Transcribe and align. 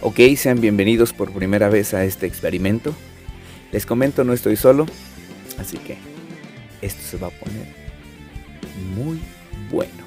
Ok, 0.00 0.20
sean 0.36 0.60
bienvenidos 0.60 1.12
por 1.12 1.32
primera 1.32 1.68
vez 1.68 1.92
a 1.92 2.04
este 2.04 2.26
experimento. 2.26 2.94
Les 3.72 3.84
comento, 3.84 4.22
no 4.22 4.32
estoy 4.32 4.54
solo, 4.54 4.86
así 5.58 5.76
que 5.76 5.96
esto 6.82 7.02
se 7.02 7.16
va 7.16 7.26
a 7.26 7.30
poner 7.30 7.66
muy 8.94 9.18
bueno. 9.72 10.04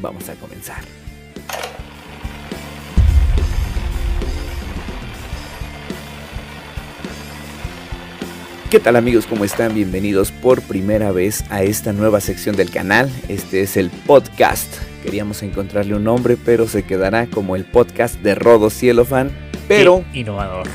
Vamos 0.00 0.28
a 0.28 0.34
comenzar. 0.34 0.82
¿Qué 8.70 8.78
tal 8.78 8.96
amigos? 8.96 9.26
¿Cómo 9.26 9.44
están? 9.46 9.72
Bienvenidos 9.72 10.32
por 10.32 10.60
primera 10.60 11.12
vez 11.12 11.44
a 11.48 11.62
esta 11.62 11.94
nueva 11.94 12.20
sección 12.20 12.56
del 12.56 12.70
canal. 12.70 13.10
Este 13.28 13.62
es 13.62 13.78
el 13.78 13.88
podcast. 13.88 14.93
Queríamos 15.04 15.42
encontrarle 15.42 15.94
un 15.94 16.04
nombre, 16.04 16.38
pero 16.42 16.66
se 16.66 16.82
quedará 16.82 17.26
como 17.26 17.56
el 17.56 17.66
podcast 17.66 18.16
de 18.22 18.34
Rodo 18.34 18.70
Cielofan. 18.70 19.30
Pero 19.68 20.02
Qué 20.14 20.20
innovador. 20.20 20.66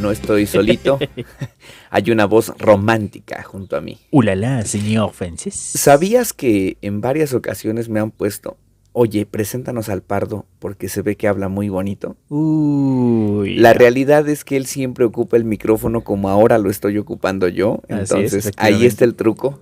no 0.00 0.10
estoy 0.10 0.46
solito. 0.46 0.98
Hay 1.90 2.10
una 2.10 2.24
voz 2.24 2.52
romántica 2.58 3.40
junto 3.44 3.76
a 3.76 3.80
mí. 3.80 4.00
Ulala, 4.10 4.64
señor 4.64 5.12
Fences. 5.12 5.54
¿Sabías 5.54 6.32
que 6.32 6.76
en 6.82 7.00
varias 7.00 7.34
ocasiones 7.34 7.88
me 7.88 8.00
han 8.00 8.10
puesto, 8.10 8.56
oye, 8.92 9.26
preséntanos 9.26 9.88
al 9.88 10.02
pardo 10.02 10.44
porque 10.58 10.88
se 10.88 11.02
ve 11.02 11.14
que 11.14 11.28
habla 11.28 11.48
muy 11.48 11.68
bonito? 11.68 12.16
Uy. 12.30 13.54
La 13.54 13.74
realidad 13.74 14.28
es 14.28 14.44
que 14.44 14.56
él 14.56 14.66
siempre 14.66 15.04
ocupa 15.04 15.36
el 15.36 15.44
micrófono 15.44 16.02
como 16.02 16.28
ahora 16.30 16.58
lo 16.58 16.68
estoy 16.68 16.98
ocupando 16.98 17.46
yo. 17.46 17.80
Es, 17.86 18.10
Entonces 18.10 18.50
ahí 18.56 18.86
está 18.86 19.04
el 19.04 19.14
truco. 19.14 19.60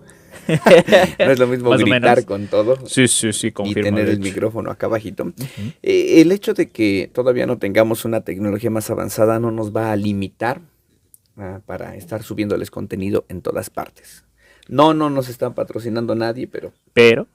no 1.19 1.31
es 1.31 1.39
lo 1.39 1.47
mismo 1.47 1.71
gritar 1.71 2.25
con 2.25 2.47
todo 2.47 2.87
Sí, 2.87 3.09
sí, 3.09 3.33
sí, 3.33 3.49
y 3.49 3.53
confirmo. 3.53 3.83
tener 3.83 4.07
de 4.07 4.13
el 4.13 4.21
micrófono 4.21 4.71
acá 4.71 4.87
abajito. 4.87 5.25
Ujú. 5.25 5.35
Eh, 5.83 6.21
el 6.21 6.33
hecho 6.33 6.55
de 6.55 6.69
que 6.69 7.11
todavía 7.13 7.47
no 7.47 7.59
tengamos 7.59 8.05
una 8.05 8.23
tecnología 8.23 8.71
más 8.71 8.91
avanzada 8.91 9.39
no 9.39 9.51
nos 9.51 9.75
va 9.75 9.93
a 9.93 9.97
limitar 9.97 10.61
ah, 11.37 11.61
para 11.67 11.97
estar 11.97 12.23
subiéndoles 12.23 12.71
contenido 12.71 13.25
en 13.29 13.43
todas 13.43 13.71
partes. 13.71 14.25
No, 14.69 14.95
no 14.95 15.11
nos 15.11 15.29
están 15.29 15.55
patrocinando 15.55 16.15
nadie, 16.15 16.47
pero 16.47 16.73
Pero, 16.93 17.27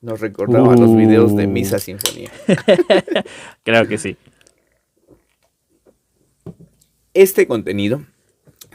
nos 0.00 0.20
recordaba 0.20 0.74
los 0.76 0.96
videos 0.96 1.34
de 1.36 1.46
Uh. 1.46 1.50
Misa 1.50 1.78
Sinfonía. 1.78 2.30
claro 3.62 3.86
que 3.88 3.98
sí. 3.98 4.16
Este 7.14 7.46
contenido 7.46 8.04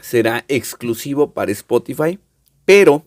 será 0.00 0.44
exclusivo 0.48 1.32
para 1.32 1.50
Spotify, 1.52 2.18
pero 2.64 3.04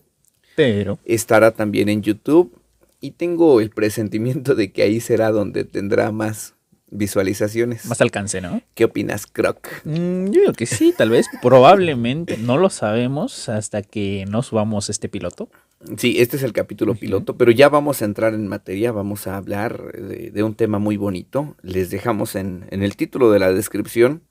Pero, 0.56 0.98
estará 1.04 1.52
también 1.52 1.88
en 1.88 2.02
YouTube 2.02 2.56
y 3.00 3.12
tengo 3.12 3.60
el 3.60 3.70
presentimiento 3.70 4.54
de 4.54 4.72
que 4.72 4.82
ahí 4.82 5.00
será 5.00 5.30
donde 5.30 5.64
tendrá 5.64 6.12
más 6.12 6.54
visualizaciones. 6.92 7.86
más 7.86 8.00
alcance, 8.00 8.40
¿no? 8.40 8.62
¿Qué 8.74 8.84
opinas, 8.84 9.26
Croc? 9.26 9.66
Mm, 9.84 10.26
yo 10.26 10.40
digo 10.42 10.52
que 10.52 10.66
sí, 10.66 10.94
tal 10.96 11.10
vez, 11.10 11.26
probablemente, 11.40 12.36
no 12.36 12.58
lo 12.58 12.70
sabemos 12.70 13.48
hasta 13.48 13.82
que 13.82 14.24
no 14.28 14.42
subamos 14.42 14.90
este 14.90 15.08
piloto. 15.08 15.48
Sí, 15.96 16.16
este 16.18 16.36
es 16.36 16.42
el 16.44 16.52
capítulo 16.52 16.94
piloto, 16.94 17.36
pero 17.36 17.50
ya 17.50 17.68
vamos 17.68 18.02
a 18.02 18.04
entrar 18.04 18.34
en 18.34 18.46
materia, 18.46 18.92
vamos 18.92 19.26
a 19.26 19.36
hablar 19.36 19.92
de, 19.92 20.30
de 20.30 20.42
un 20.42 20.54
tema 20.54 20.78
muy 20.78 20.96
bonito. 20.96 21.56
Les 21.62 21.90
dejamos 21.90 22.36
en, 22.36 22.66
en 22.70 22.82
el 22.82 22.94
título 22.94 23.32
de 23.32 23.40
la 23.40 23.52
descripción 23.52 24.22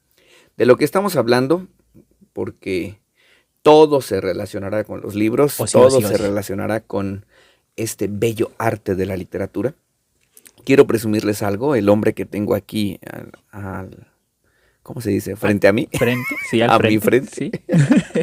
de 0.55 0.65
lo 0.65 0.77
que 0.77 0.85
estamos 0.85 1.15
hablando, 1.15 1.67
porque 2.31 2.99
todo 3.61 4.01
se 4.01 4.21
relacionará 4.21 4.83
con 4.83 5.01
los 5.01 5.15
libros, 5.15 5.59
O 5.59 5.67
sí, 5.67 5.77
o 5.77 5.81
todo 5.81 5.99
sí, 5.99 6.05
o 6.05 6.07
se 6.07 6.15
sí. 6.17 6.21
relacionará 6.23 6.79
con 6.81 7.25
este 7.75 8.07
bello 8.09 8.51
arte 8.57 8.95
de 8.95 9.05
la 9.05 9.15
literatura. 9.17 9.73
Quiero 10.65 10.85
presumirles 10.87 11.41
algo, 11.41 11.75
el 11.75 11.89
hombre 11.89 12.13
que 12.13 12.25
tengo 12.25 12.53
aquí 12.55 12.99
al, 13.11 13.31
al- 13.51 14.07
¿cómo 14.83 15.01
se 15.01 15.09
dice? 15.11 15.35
Frente 15.35 15.67
a 15.67 15.73
mí. 15.73 15.87
Frente, 15.91 16.23
sí, 16.49 16.61
al 16.61 16.69
A 16.71 16.77
frente. 16.77 16.95
mi 16.95 16.99
frente. 17.01 17.31
Sí. 17.35 17.51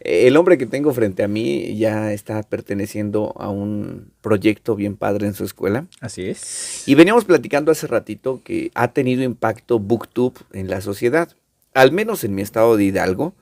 El 0.00 0.36
hombre 0.36 0.58
que 0.58 0.66
tengo 0.66 0.92
frente 0.92 1.22
a 1.22 1.28
mí 1.28 1.76
ya 1.76 2.12
está 2.12 2.42
perteneciendo 2.42 3.32
a 3.38 3.48
un 3.50 4.12
proyecto 4.20 4.74
bien 4.74 4.96
padre 4.96 5.26
en 5.28 5.34
su 5.34 5.44
escuela. 5.44 5.86
Así 6.00 6.22
es. 6.28 6.82
Y 6.86 6.94
veníamos 6.96 7.24
platicando 7.24 7.70
hace 7.70 7.86
ratito 7.86 8.40
que 8.44 8.70
ha 8.74 8.88
tenido 8.92 9.22
impacto 9.22 9.78
BookTube 9.78 10.34
en 10.52 10.68
la 10.68 10.80
sociedad. 10.80 11.28
Al 11.74 11.92
menos 11.92 12.24
en 12.24 12.34
mi 12.34 12.42
estado 12.42 12.76
de 12.76 12.84
Hidalgo. 12.84 13.34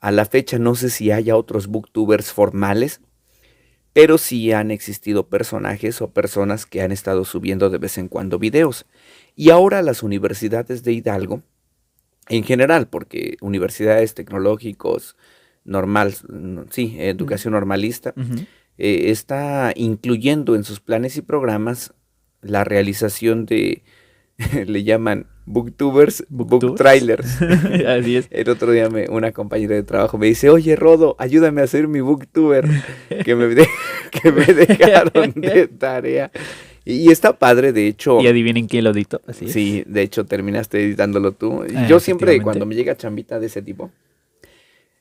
A 0.00 0.10
la 0.10 0.24
fecha 0.24 0.58
no 0.58 0.74
sé 0.74 0.90
si 0.90 1.10
haya 1.10 1.36
otros 1.36 1.66
booktubers 1.66 2.32
formales, 2.32 3.00
pero 3.92 4.18
sí 4.18 4.52
han 4.52 4.70
existido 4.70 5.28
personajes 5.28 6.00
o 6.00 6.10
personas 6.10 6.64
que 6.66 6.82
han 6.82 6.92
estado 6.92 7.24
subiendo 7.24 7.70
de 7.70 7.78
vez 7.78 7.98
en 7.98 8.08
cuando 8.08 8.38
videos. 8.38 8.86
Y 9.36 9.50
ahora 9.50 9.82
las 9.82 10.02
universidades 10.02 10.82
de 10.84 10.92
Hidalgo, 10.92 11.42
en 12.28 12.44
general, 12.44 12.88
porque 12.88 13.36
universidades 13.40 14.14
tecnológicos, 14.14 15.16
normal, 15.64 16.14
sí, 16.70 16.96
educación 16.98 17.52
normalista, 17.52 18.14
eh, 18.78 19.10
está 19.10 19.72
incluyendo 19.74 20.54
en 20.54 20.64
sus 20.64 20.80
planes 20.80 21.16
y 21.16 21.22
programas 21.22 21.92
la 22.40 22.64
realización 22.64 23.44
de, 23.44 23.82
le 24.66 24.84
llaman 24.84 25.26
booktubers, 25.46 26.24
book 26.28 26.76
trailers. 26.76 27.40
Así 27.86 28.16
es. 28.16 28.28
El 28.30 28.48
otro 28.48 28.72
día 28.72 28.88
me- 28.88 29.08
una 29.08 29.32
compañera 29.32 29.74
de 29.74 29.82
trabajo 29.82 30.18
me 30.18 30.26
dice, 30.26 30.48
oye 30.50 30.76
Rodo, 30.76 31.16
ayúdame 31.18 31.60
a 31.60 31.64
hacer 31.64 31.88
mi 31.88 32.00
booktuber 32.00 32.66
que 33.24 33.34
me, 33.34 33.46
de- 33.48 33.68
que 34.10 34.32
me 34.32 34.46
dejaron 34.46 35.32
de 35.36 35.68
tarea. 35.68 36.30
Y, 36.84 37.10
está 37.12 37.38
padre, 37.38 37.72
de 37.72 37.86
hecho. 37.86 38.20
Y 38.20 38.26
adivinen 38.26 38.66
quién 38.66 38.84
lo. 38.84 38.90
Así 38.90 39.44
es. 39.44 39.52
Sí, 39.52 39.84
de 39.86 40.02
hecho 40.02 40.24
terminaste 40.24 40.82
editándolo 40.82 41.32
tú. 41.32 41.62
Ah, 41.76 41.86
Yo 41.86 42.00
siempre 42.00 42.40
cuando 42.42 42.64
me 42.66 42.74
llega 42.74 42.96
chambita 42.96 43.38
de 43.38 43.46
ese 43.46 43.60
tipo, 43.62 43.90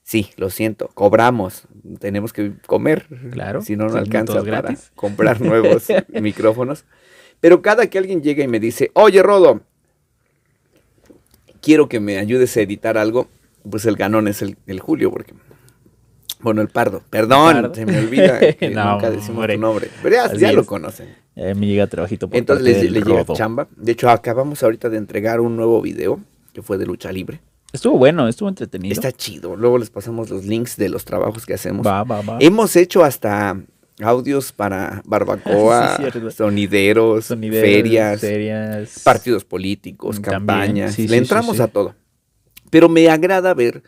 sí, 0.03 0.29
lo 0.37 0.49
siento, 0.49 0.89
cobramos, 0.93 1.63
tenemos 1.99 2.33
que 2.33 2.51
comer. 2.67 3.05
Claro, 3.31 3.61
Si 3.61 3.75
no, 3.75 3.87
no 3.87 3.97
alcanza 3.97 4.43
para 4.43 4.75
comprar 4.95 5.39
nuevos 5.41 5.87
micrófonos. 6.09 6.83
Pero 7.39 7.61
cada 7.61 7.87
que 7.87 7.97
alguien 7.97 8.21
llega 8.21 8.43
y 8.43 8.47
me 8.47 8.59
dice, 8.59 8.91
oye 8.93 9.23
Rodo, 9.23 9.61
quiero 11.61 11.87
que 11.89 11.99
me 11.99 12.17
ayudes 12.17 12.55
a 12.57 12.61
editar 12.61 12.97
algo, 12.97 13.27
pues 13.69 13.85
el 13.85 13.95
ganón 13.95 14.27
es 14.27 14.41
el, 14.41 14.57
el 14.67 14.79
Julio, 14.79 15.11
porque... 15.11 15.33
Bueno, 16.41 16.61
el 16.61 16.69
pardo. 16.69 17.03
Perdón, 17.09 17.53
Pardo. 17.53 17.75
se 17.75 17.85
me 17.85 17.99
olvida 17.99 18.39
que 18.55 18.69
No, 18.69 18.93
nunca 18.93 19.09
decimos 19.11 19.39
hombre. 19.41 19.55
tu 19.55 19.61
nombre. 19.61 19.89
Pero 20.01 20.15
ya, 20.15 20.33
ya 20.33 20.53
lo 20.53 20.65
conocen. 20.65 21.13
Eh, 21.35 21.53
me 21.53 21.67
llega 21.67 21.85
trabajito 21.87 22.29
por 22.29 22.37
Entonces 22.37 22.91
le, 22.91 23.01
llega 23.01 23.25
chamba. 23.33 23.67
De 23.75 23.91
hecho, 23.91 24.09
acabamos 24.09 24.63
ahorita 24.63 24.89
de 24.89 24.97
entregar 24.97 25.41
un 25.41 25.57
nuevo 25.57 25.81
video 25.81 26.21
que 26.53 26.61
fue 26.61 26.77
de 26.77 26.85
lucha 26.85 27.11
libre. 27.11 27.41
Estuvo 27.73 27.97
bueno, 27.97 28.27
estuvo 28.27 28.47
entretenido. 28.47 28.93
Está 28.93 29.11
chido. 29.11 29.55
Luego 29.57 29.77
les 29.77 29.89
pasamos 29.89 30.29
los 30.29 30.45
links 30.45 30.77
de 30.77 30.89
los 30.89 31.03
trabajos 31.03 31.45
que 31.45 31.53
hacemos. 31.53 31.85
Va, 31.85 32.03
va, 32.03 32.21
va. 32.21 32.37
Hemos 32.39 32.75
hecho 32.77 33.03
hasta 33.03 33.57
audios 34.01 34.51
para 34.51 35.01
barbacoa, 35.05 35.97
Sí, 36.13 36.19
sonideros, 36.31 37.25
Sonideros, 37.25 37.61
ferias, 37.69 38.21
ferias. 38.21 39.01
partidos 39.03 39.45
políticos, 39.45 40.21
También, 40.21 40.31
campañas. 40.47 40.95
sí, 40.95 41.07
Le 41.07 41.17
entramos 41.17 41.57
sí. 41.57 41.61
a 41.61 41.67
todo. 41.67 41.95
Pero 42.69 42.87
me 42.89 43.09
agrada 43.09 43.53
ver 43.53 43.83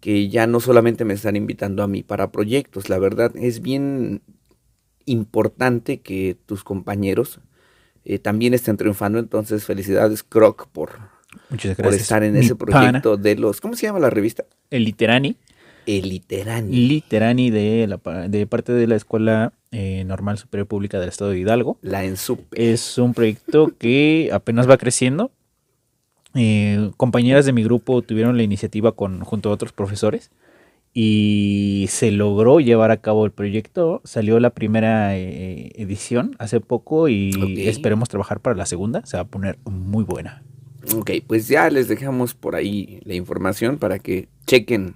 que 0.00 0.28
ya 0.28 0.46
no 0.46 0.60
solamente 0.60 1.04
me 1.04 1.14
están 1.14 1.36
invitando 1.36 1.82
a 1.82 1.88
mí 1.88 2.02
para 2.02 2.30
proyectos. 2.32 2.88
La 2.88 2.98
verdad 2.98 3.32
es 3.36 3.60
bien 3.60 4.22
importante 5.04 6.00
que 6.00 6.36
tus 6.46 6.64
compañeros 6.64 7.40
eh, 8.04 8.18
también 8.18 8.54
estén 8.54 8.76
triunfando. 8.76 9.18
Entonces, 9.18 9.64
felicidades, 9.64 10.22
Croc, 10.22 10.68
por, 10.68 10.92
estar 11.92 12.22
en 12.22 12.34
mi 12.34 12.40
ese 12.40 12.54
pana. 12.54 12.72
proyecto 12.80 13.16
de 13.16 13.36
los. 13.36 13.60
¿Cómo 13.60 13.74
se 13.74 13.86
llama 13.86 13.98
la 13.98 14.10
revista? 14.10 14.44
El 14.70 14.84
Literani. 14.84 15.36
El 15.86 16.08
Literani. 16.08 16.76
Literani 16.88 17.50
de, 17.50 17.86
la, 17.86 18.28
de 18.28 18.46
parte 18.46 18.72
de 18.72 18.86
la 18.86 18.96
Escuela 18.96 19.52
eh, 19.70 20.04
Normal 20.04 20.38
Superior 20.38 20.66
Pública 20.66 20.98
del 20.98 21.08
Estado 21.08 21.30
de 21.30 21.38
Hidalgo. 21.38 21.78
La 21.82 22.04
ENSUP. 22.04 22.40
Es 22.52 22.98
un 22.98 23.14
proyecto 23.14 23.72
que 23.78 24.30
apenas 24.32 24.68
va 24.68 24.76
creciendo. 24.76 25.30
Eh, 26.34 26.90
compañeras 26.96 27.46
de 27.46 27.52
mi 27.52 27.62
grupo 27.62 28.02
tuvieron 28.02 28.36
la 28.36 28.42
iniciativa 28.42 28.92
con, 28.92 29.20
junto 29.20 29.48
a 29.48 29.52
otros 29.52 29.72
profesores 29.72 30.30
y 30.92 31.86
se 31.88 32.10
logró 32.10 32.58
llevar 32.58 32.90
a 32.90 32.96
cabo 32.96 33.24
el 33.26 33.30
proyecto. 33.30 34.00
Salió 34.04 34.40
la 34.40 34.50
primera 34.50 35.16
eh, 35.16 35.72
edición 35.76 36.34
hace 36.38 36.60
poco 36.60 37.08
y 37.08 37.32
esperemos 37.66 38.08
trabajar 38.08 38.40
para 38.40 38.56
la 38.56 38.66
segunda. 38.66 39.04
Se 39.04 39.16
va 39.18 39.24
a 39.24 39.26
poner 39.26 39.58
muy 39.64 40.04
buena. 40.04 40.42
Ok, 40.94 41.10
pues 41.26 41.48
ya 41.48 41.68
les 41.68 41.88
dejamos 41.88 42.34
por 42.34 42.54
ahí 42.54 43.00
la 43.04 43.14
información 43.14 43.76
para 43.78 43.98
que 43.98 44.28
chequen 44.46 44.94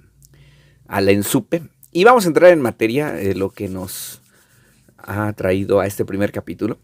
a 0.91 1.01
la 1.01 1.13
Ensupe. 1.13 1.63
Y 1.93 2.05
vamos 2.05 2.25
a 2.25 2.29
entrar 2.29 2.51
en 2.53 2.61
materia 2.61 3.13
de 3.13 3.35
lo 3.35 3.51
que 3.51 3.69
nos 3.69 4.21
ha 4.99 5.33
traído 5.33 5.81
a 5.81 5.87
este 5.87 6.05
primer 6.05 6.33
capítulo. 6.33 6.79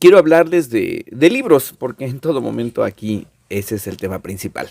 Quiero 0.00 0.18
hablarles 0.18 0.70
de, 0.70 1.04
de 1.10 1.30
libros, 1.30 1.74
porque 1.78 2.06
en 2.06 2.20
todo 2.20 2.40
momento 2.40 2.84
aquí 2.84 3.26
ese 3.48 3.76
es 3.76 3.86
el 3.86 3.96
tema 3.96 4.20
principal. 4.20 4.70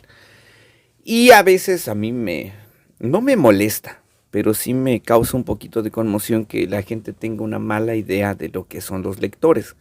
Y 1.04 1.32
a 1.32 1.44
veces 1.44 1.88
a 1.88 1.96
mí 1.96 2.12
me, 2.12 2.54
no 3.00 3.22
me 3.22 3.36
molesta, 3.36 4.02
pero 4.32 4.54
sí 4.54 4.74
me 4.74 5.02
causa 5.02 5.38
un 5.38 5.44
poquito 5.44 5.82
de 5.82 5.92
conmoción 5.92 6.46
que 6.46 6.68
la 6.68 6.82
gente 6.82 7.14
tenga 7.14 7.44
una 7.44 7.60
mala 7.60 7.96
idea 7.96 8.36
de 8.36 8.50
lo 8.50 8.68
que 8.68 8.82
son 8.82 9.04
los 9.04 9.20
lectores. 9.20 9.76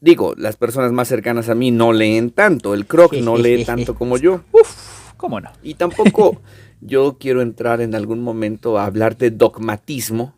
Digo, 0.00 0.34
las 0.36 0.56
personas 0.56 0.92
más 0.92 1.08
cercanas 1.08 1.48
a 1.48 1.56
mí 1.56 1.72
no 1.72 1.92
leen 1.92 2.30
tanto, 2.30 2.74
el 2.74 2.86
croc 2.86 3.12
no 3.22 3.36
lee 3.36 3.64
tanto 3.64 3.94
como 3.94 4.18
yo. 4.18 4.42
Uf, 4.52 5.14
¿cómo 5.16 5.40
no? 5.40 5.50
Y 5.62 5.74
tampoco 5.74 6.40
yo 6.80 7.18
quiero 7.18 7.42
entrar 7.42 7.80
en 7.80 7.94
algún 7.94 8.20
momento 8.20 8.78
a 8.78 8.86
hablar 8.86 9.16
de 9.16 9.30
dogmatismo, 9.30 10.36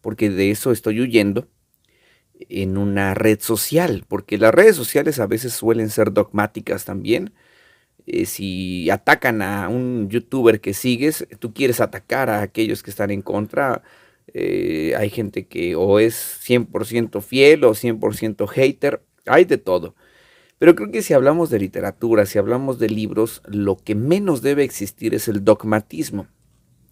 porque 0.00 0.30
de 0.30 0.50
eso 0.50 0.72
estoy 0.72 1.00
huyendo 1.00 1.48
en 2.48 2.76
una 2.76 3.14
red 3.14 3.40
social, 3.40 4.04
porque 4.08 4.38
las 4.38 4.54
redes 4.54 4.76
sociales 4.76 5.20
a 5.20 5.26
veces 5.26 5.52
suelen 5.52 5.90
ser 5.90 6.12
dogmáticas 6.12 6.84
también. 6.84 7.32
Eh, 8.06 8.26
si 8.26 8.90
atacan 8.90 9.42
a 9.42 9.68
un 9.68 10.08
youtuber 10.10 10.60
que 10.60 10.74
sigues, 10.74 11.26
tú 11.38 11.54
quieres 11.54 11.80
atacar 11.80 12.30
a 12.30 12.42
aquellos 12.42 12.82
que 12.82 12.90
están 12.90 13.10
en 13.10 13.22
contra. 13.22 13.82
Eh, 14.34 14.94
hay 14.96 15.10
gente 15.10 15.46
que 15.46 15.76
o 15.76 15.98
es 15.98 16.14
100% 16.44 17.20
fiel 17.22 17.64
o 17.64 17.74
100% 17.74 18.46
hater, 18.48 19.02
hay 19.26 19.44
de 19.44 19.58
todo. 19.58 19.94
Pero 20.62 20.76
creo 20.76 20.92
que 20.92 21.02
si 21.02 21.12
hablamos 21.12 21.50
de 21.50 21.58
literatura, 21.58 22.24
si 22.24 22.38
hablamos 22.38 22.78
de 22.78 22.88
libros, 22.88 23.42
lo 23.46 23.74
que 23.74 23.96
menos 23.96 24.42
debe 24.42 24.62
existir 24.62 25.12
es 25.12 25.26
el 25.26 25.44
dogmatismo. 25.44 26.28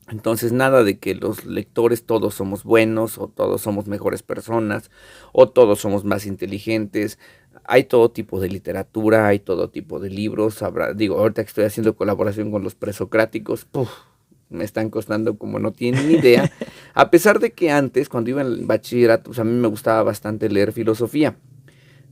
Entonces 0.08 0.50
nada 0.50 0.82
de 0.82 0.98
que 0.98 1.14
los 1.14 1.44
lectores 1.44 2.02
todos 2.02 2.34
somos 2.34 2.64
buenos 2.64 3.16
o 3.16 3.28
todos 3.28 3.60
somos 3.60 3.86
mejores 3.86 4.24
personas 4.24 4.90
o 5.32 5.48
todos 5.50 5.78
somos 5.78 6.04
más 6.04 6.26
inteligentes. 6.26 7.20
Hay 7.62 7.84
todo 7.84 8.10
tipo 8.10 8.40
de 8.40 8.48
literatura, 8.48 9.28
hay 9.28 9.38
todo 9.38 9.70
tipo 9.70 10.00
de 10.00 10.10
libros. 10.10 10.62
Habrá, 10.64 10.92
digo, 10.92 11.16
ahorita 11.20 11.44
que 11.44 11.50
estoy 11.50 11.64
haciendo 11.64 11.94
colaboración 11.94 12.50
con 12.50 12.64
los 12.64 12.74
presocráticos, 12.74 13.68
me 14.48 14.64
están 14.64 14.90
costando 14.90 15.38
como 15.38 15.60
no 15.60 15.70
tienen 15.70 16.08
ni 16.08 16.14
idea. 16.14 16.50
A 16.94 17.08
pesar 17.12 17.38
de 17.38 17.52
que 17.52 17.70
antes, 17.70 18.08
cuando 18.08 18.30
iba 18.30 18.40
en 18.40 18.48
el 18.48 18.66
bachillerato, 18.66 19.26
pues 19.26 19.38
a 19.38 19.44
mí 19.44 19.52
me 19.52 19.68
gustaba 19.68 20.02
bastante 20.02 20.48
leer 20.48 20.72
filosofía 20.72 21.36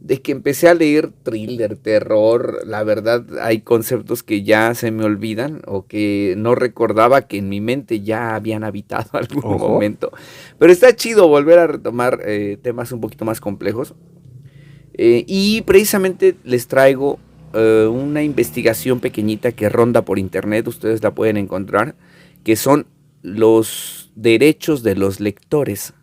de 0.01 0.23
que 0.23 0.33
empecé 0.33 0.69
a 0.69 0.75
leer 0.75 1.11
thriller, 1.23 1.77
terror, 1.77 2.61
la 2.67 2.85
verdad 2.85 3.25
hay 3.41 3.63
conceptos 3.63 4.23
que 4.23 4.43
ya 4.43 4.75
se 4.75 4.91
me 4.91 5.05
olvidan 5.05 5.63
o 5.67 5.87
que 5.87 6.35
no 6.37 6.55
recordaba 6.55 7.23
que 7.23 7.39
en 7.39 7.49
mi 7.49 7.61
mente 7.61 8.01
ya 8.01 8.35
habían 8.35 8.63
habitado 8.65 9.11
algún 9.13 9.59
momento. 9.59 10.13
Pero 10.59 10.73
está 10.73 10.95
chido 10.95 11.29
volver 11.29 11.59
a 11.59 11.67
retomar 11.67 12.21
eh, 12.25 12.59
temas 12.63 12.93
un 12.93 13.01
poquito 13.01 13.25
más 13.25 13.41
complejos. 13.41 13.95
Eh, 14.95 15.25
y 15.27 15.63
precisamente 15.63 16.37
les 16.45 16.67
traigo 16.67 17.19
eh, 17.55 17.89
una 17.91 18.23
investigación 18.23 19.01
pequeñita 19.01 19.53
que 19.53 19.69
ronda 19.69 20.03
por 20.03 20.19
internet, 20.19 20.67
ustedes 20.69 21.03
la 21.03 21.15
pueden 21.15 21.37
encontrar, 21.37 21.95
que 22.45 22.57
son 22.57 22.87
los 23.23 24.13
derechos 24.15 24.83
de 24.83 24.97
los 24.97 25.21
lectores. 25.21 25.95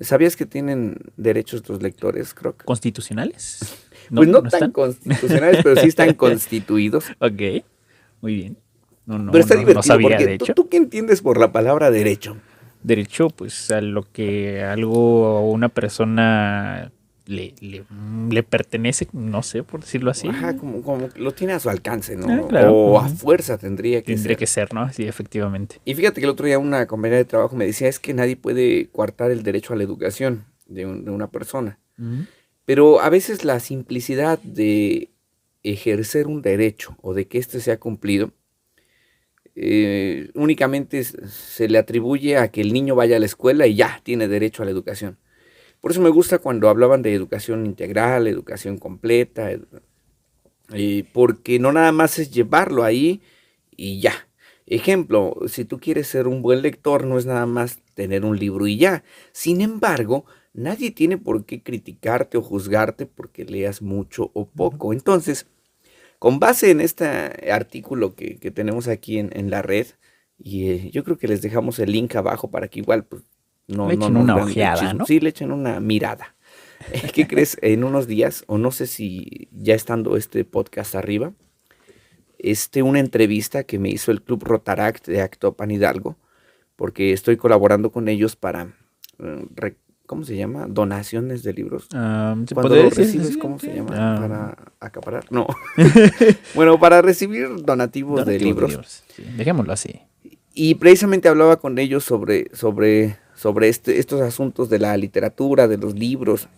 ¿Sabías 0.00 0.36
que 0.36 0.46
tienen 0.46 0.98
derechos 1.16 1.68
los 1.68 1.82
lectores, 1.82 2.34
creo? 2.34 2.54
¿Constitucionales? 2.64 3.76
pues 4.14 4.28
no, 4.28 4.42
tan 4.42 4.70
constitucionales, 4.70 5.60
pero 5.62 5.80
sí 5.80 5.88
están 5.88 6.14
constituidos. 6.14 7.06
Ok, 7.18 7.64
muy 8.20 8.34
bien. 8.34 8.58
pero 9.06 9.38
está 9.38 9.56
divertido 9.56 9.98
porque 9.98 10.38
¿tú, 10.54 10.68
qué 10.68 10.76
entiendes 10.76 11.22
por 11.22 11.38
la 11.38 11.52
palabra 11.52 11.90
derecho? 11.90 12.36
Derecho, 12.82 13.30
pues 13.30 13.70
a 13.70 13.80
lo 13.80 14.02
que 14.02 14.62
algo 14.62 15.40
o 15.40 15.50
una 15.50 15.68
persona 15.68 16.92
le, 17.26 17.54
le, 17.60 18.42
pertenece, 18.42 19.08
no 19.12 19.42
sé, 19.42 19.62
por 19.62 19.80
decirlo 19.80 20.10
así. 20.10 20.28
Ajá, 20.28 20.56
como, 20.56 20.82
como 20.82 21.08
lo 21.16 21.32
tiene 21.32 21.52
a 21.52 21.60
su 21.60 21.68
alcance, 21.68 22.16
¿no? 22.16 22.48
Ah, 22.52 22.70
o 22.70 22.98
a 22.98 23.08
fuerza 23.08 23.58
tendría 23.58 24.02
que 24.02 24.14
Tendría 24.14 24.36
que 24.36 24.46
ser, 24.46 24.72
¿no? 24.72 24.90
Sí, 24.92 25.04
efectivamente. 25.04 25.80
Y 25.84 25.94
fíjate 25.94 26.20
que 26.20 26.26
el 26.26 26.30
otro 26.30 26.46
día 26.46 26.58
una 26.58 26.86
compañera 26.86 27.18
de 27.18 27.24
trabajo 27.24 27.56
me 27.56 27.66
decía, 27.66 27.88
es 27.88 27.98
que 27.98 28.14
nadie 28.14 28.36
puede 28.36 28.88
coartar 28.90 29.30
el 29.30 29.42
derecho 29.42 29.72
a 29.74 29.76
la 29.76 29.82
educación 29.82 30.44
de, 30.66 30.86
una 30.86 31.30
persona. 31.30 31.78
Pero 32.64 33.00
a 33.00 33.08
veces 33.10 33.44
la 33.44 33.60
simplicidad 33.60 34.38
de 34.40 35.10
ejercer 35.62 36.26
un 36.26 36.42
derecho 36.42 36.96
o 37.00 37.14
de 37.14 37.26
que 37.26 37.38
éste 37.38 37.60
sea 37.60 37.78
cumplido, 37.78 38.32
eh, 39.54 40.30
únicamente 40.34 41.02
se 41.02 41.68
le 41.68 41.78
atribuye 41.78 42.36
a 42.36 42.48
que 42.48 42.60
el 42.60 42.72
niño 42.72 42.94
vaya 42.94 43.16
a 43.16 43.18
la 43.18 43.26
escuela 43.26 43.66
y 43.66 43.74
ya 43.74 44.00
tiene 44.04 44.28
derecho 44.28 44.62
a 44.62 44.66
la 44.66 44.72
educación. 44.72 45.18
Por 45.86 45.92
eso 45.92 46.00
me 46.00 46.10
gusta 46.10 46.40
cuando 46.40 46.68
hablaban 46.68 47.02
de 47.02 47.14
educación 47.14 47.64
integral, 47.64 48.26
educación 48.26 48.76
completa, 48.76 49.52
porque 51.12 51.60
no 51.60 51.70
nada 51.70 51.92
más 51.92 52.18
es 52.18 52.32
llevarlo 52.32 52.82
ahí 52.82 53.22
y 53.76 54.00
ya. 54.00 54.28
Ejemplo, 54.66 55.36
si 55.46 55.64
tú 55.64 55.78
quieres 55.78 56.08
ser 56.08 56.26
un 56.26 56.42
buen 56.42 56.62
lector, 56.62 57.04
no 57.04 57.18
es 57.18 57.26
nada 57.26 57.46
más 57.46 57.78
tener 57.94 58.24
un 58.24 58.36
libro 58.36 58.66
y 58.66 58.78
ya. 58.78 59.04
Sin 59.30 59.60
embargo, 59.60 60.24
nadie 60.54 60.90
tiene 60.90 61.18
por 61.18 61.44
qué 61.44 61.62
criticarte 61.62 62.36
o 62.36 62.42
juzgarte 62.42 63.06
porque 63.06 63.44
leas 63.44 63.80
mucho 63.80 64.32
o 64.34 64.48
poco. 64.48 64.92
Entonces, 64.92 65.46
con 66.18 66.40
base 66.40 66.72
en 66.72 66.80
este 66.80 67.06
artículo 67.52 68.16
que, 68.16 68.34
tenemos 68.52 68.88
aquí 68.88 69.20
en, 69.20 69.50
la 69.50 69.62
red, 69.62 69.86
y 70.36 70.68
eh, 70.68 70.90
yo 70.92 71.04
creo 71.04 71.16
que 71.16 71.28
les 71.28 71.42
dejamos 71.42 71.78
el 71.78 71.92
link 71.92 72.16
abajo 72.16 72.50
para 72.50 72.66
que 72.66 72.80
igual 72.80 73.04
pues, 73.04 73.22
no, 73.68 73.88
le 73.88 73.94
echen 73.94 74.16
una 74.16 74.36
ojeada, 74.36 74.94
¿no? 74.94 75.06
Sí, 75.06 75.20
le 75.20 75.30
echen 75.30 75.52
una 75.52 75.80
mirada. 75.80 76.34
¿Qué 77.12 77.26
crees? 77.26 77.58
En 77.62 77.84
unos 77.84 78.06
días, 78.06 78.44
o 78.46 78.58
no 78.58 78.70
sé 78.70 78.86
si 78.86 79.48
ya 79.52 79.74
estando 79.74 80.16
este 80.16 80.44
podcast 80.44 80.94
arriba, 80.94 81.32
este, 82.38 82.82
una 82.82 83.00
entrevista 83.00 83.64
que 83.64 83.78
me 83.78 83.88
hizo 83.88 84.10
el 84.10 84.22
Club 84.22 84.44
Rotaract 84.44 85.06
de 85.06 85.22
Actopan 85.22 85.70
Hidalgo, 85.70 86.16
porque 86.76 87.12
estoy 87.12 87.36
colaborando 87.36 87.90
con 87.90 88.08
ellos 88.08 88.36
para, 88.36 88.74
eh, 89.18 89.74
¿cómo 90.06 90.24
se 90.24 90.36
llama? 90.36 90.66
Donaciones 90.68 91.42
de 91.42 91.54
libros. 91.54 91.88
Ah, 91.92 92.36
Cuando 92.52 92.90
recibes, 92.90 93.36
¿cómo 93.38 93.58
se 93.58 93.74
llama? 93.74 93.90
Ah. 93.94 94.20
Para 94.20 94.72
acaparar. 94.80 95.24
No. 95.30 95.46
bueno, 96.54 96.78
para 96.78 97.02
recibir 97.02 97.48
donativos, 97.62 98.24
de 98.26 98.38
libros. 98.38 99.02
Dejémoslo 99.36 99.72
así. 99.72 100.02
Y 100.52 100.76
precisamente 100.76 101.28
hablaba 101.28 101.58
con 101.58 101.78
ellos 101.78 102.04
sobre, 102.04 102.50
sobre 102.54 103.16
sobre 103.36 103.68
este, 103.68 103.98
estos 103.98 104.20
asuntos 104.22 104.68
de 104.68 104.80
la 104.80 104.96
literatura, 104.96 105.68
de 105.68 105.78
los 105.78 105.94
libros 105.94 106.48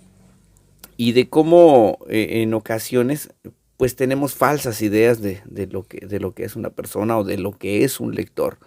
y 0.97 1.13
de 1.13 1.29
cómo 1.29 1.99
eh, 2.09 2.43
en 2.43 2.55
ocasiones 2.55 3.31
pues 3.77 3.95
tenemos 3.95 4.35
falsas 4.35 4.81
ideas 4.83 5.21
de, 5.21 5.43
lo 5.71 5.87
que, 5.87 6.05
de 6.07 6.19
lo 6.19 6.35
que 6.35 6.45
es 6.45 6.57
una 6.57 6.71
persona 6.71 7.19
o 7.19 7.25
de 7.25 7.39
lo 7.39 7.57
que 7.57 7.85
es 7.85 8.01
un 8.01 8.15
lector. 8.15 8.59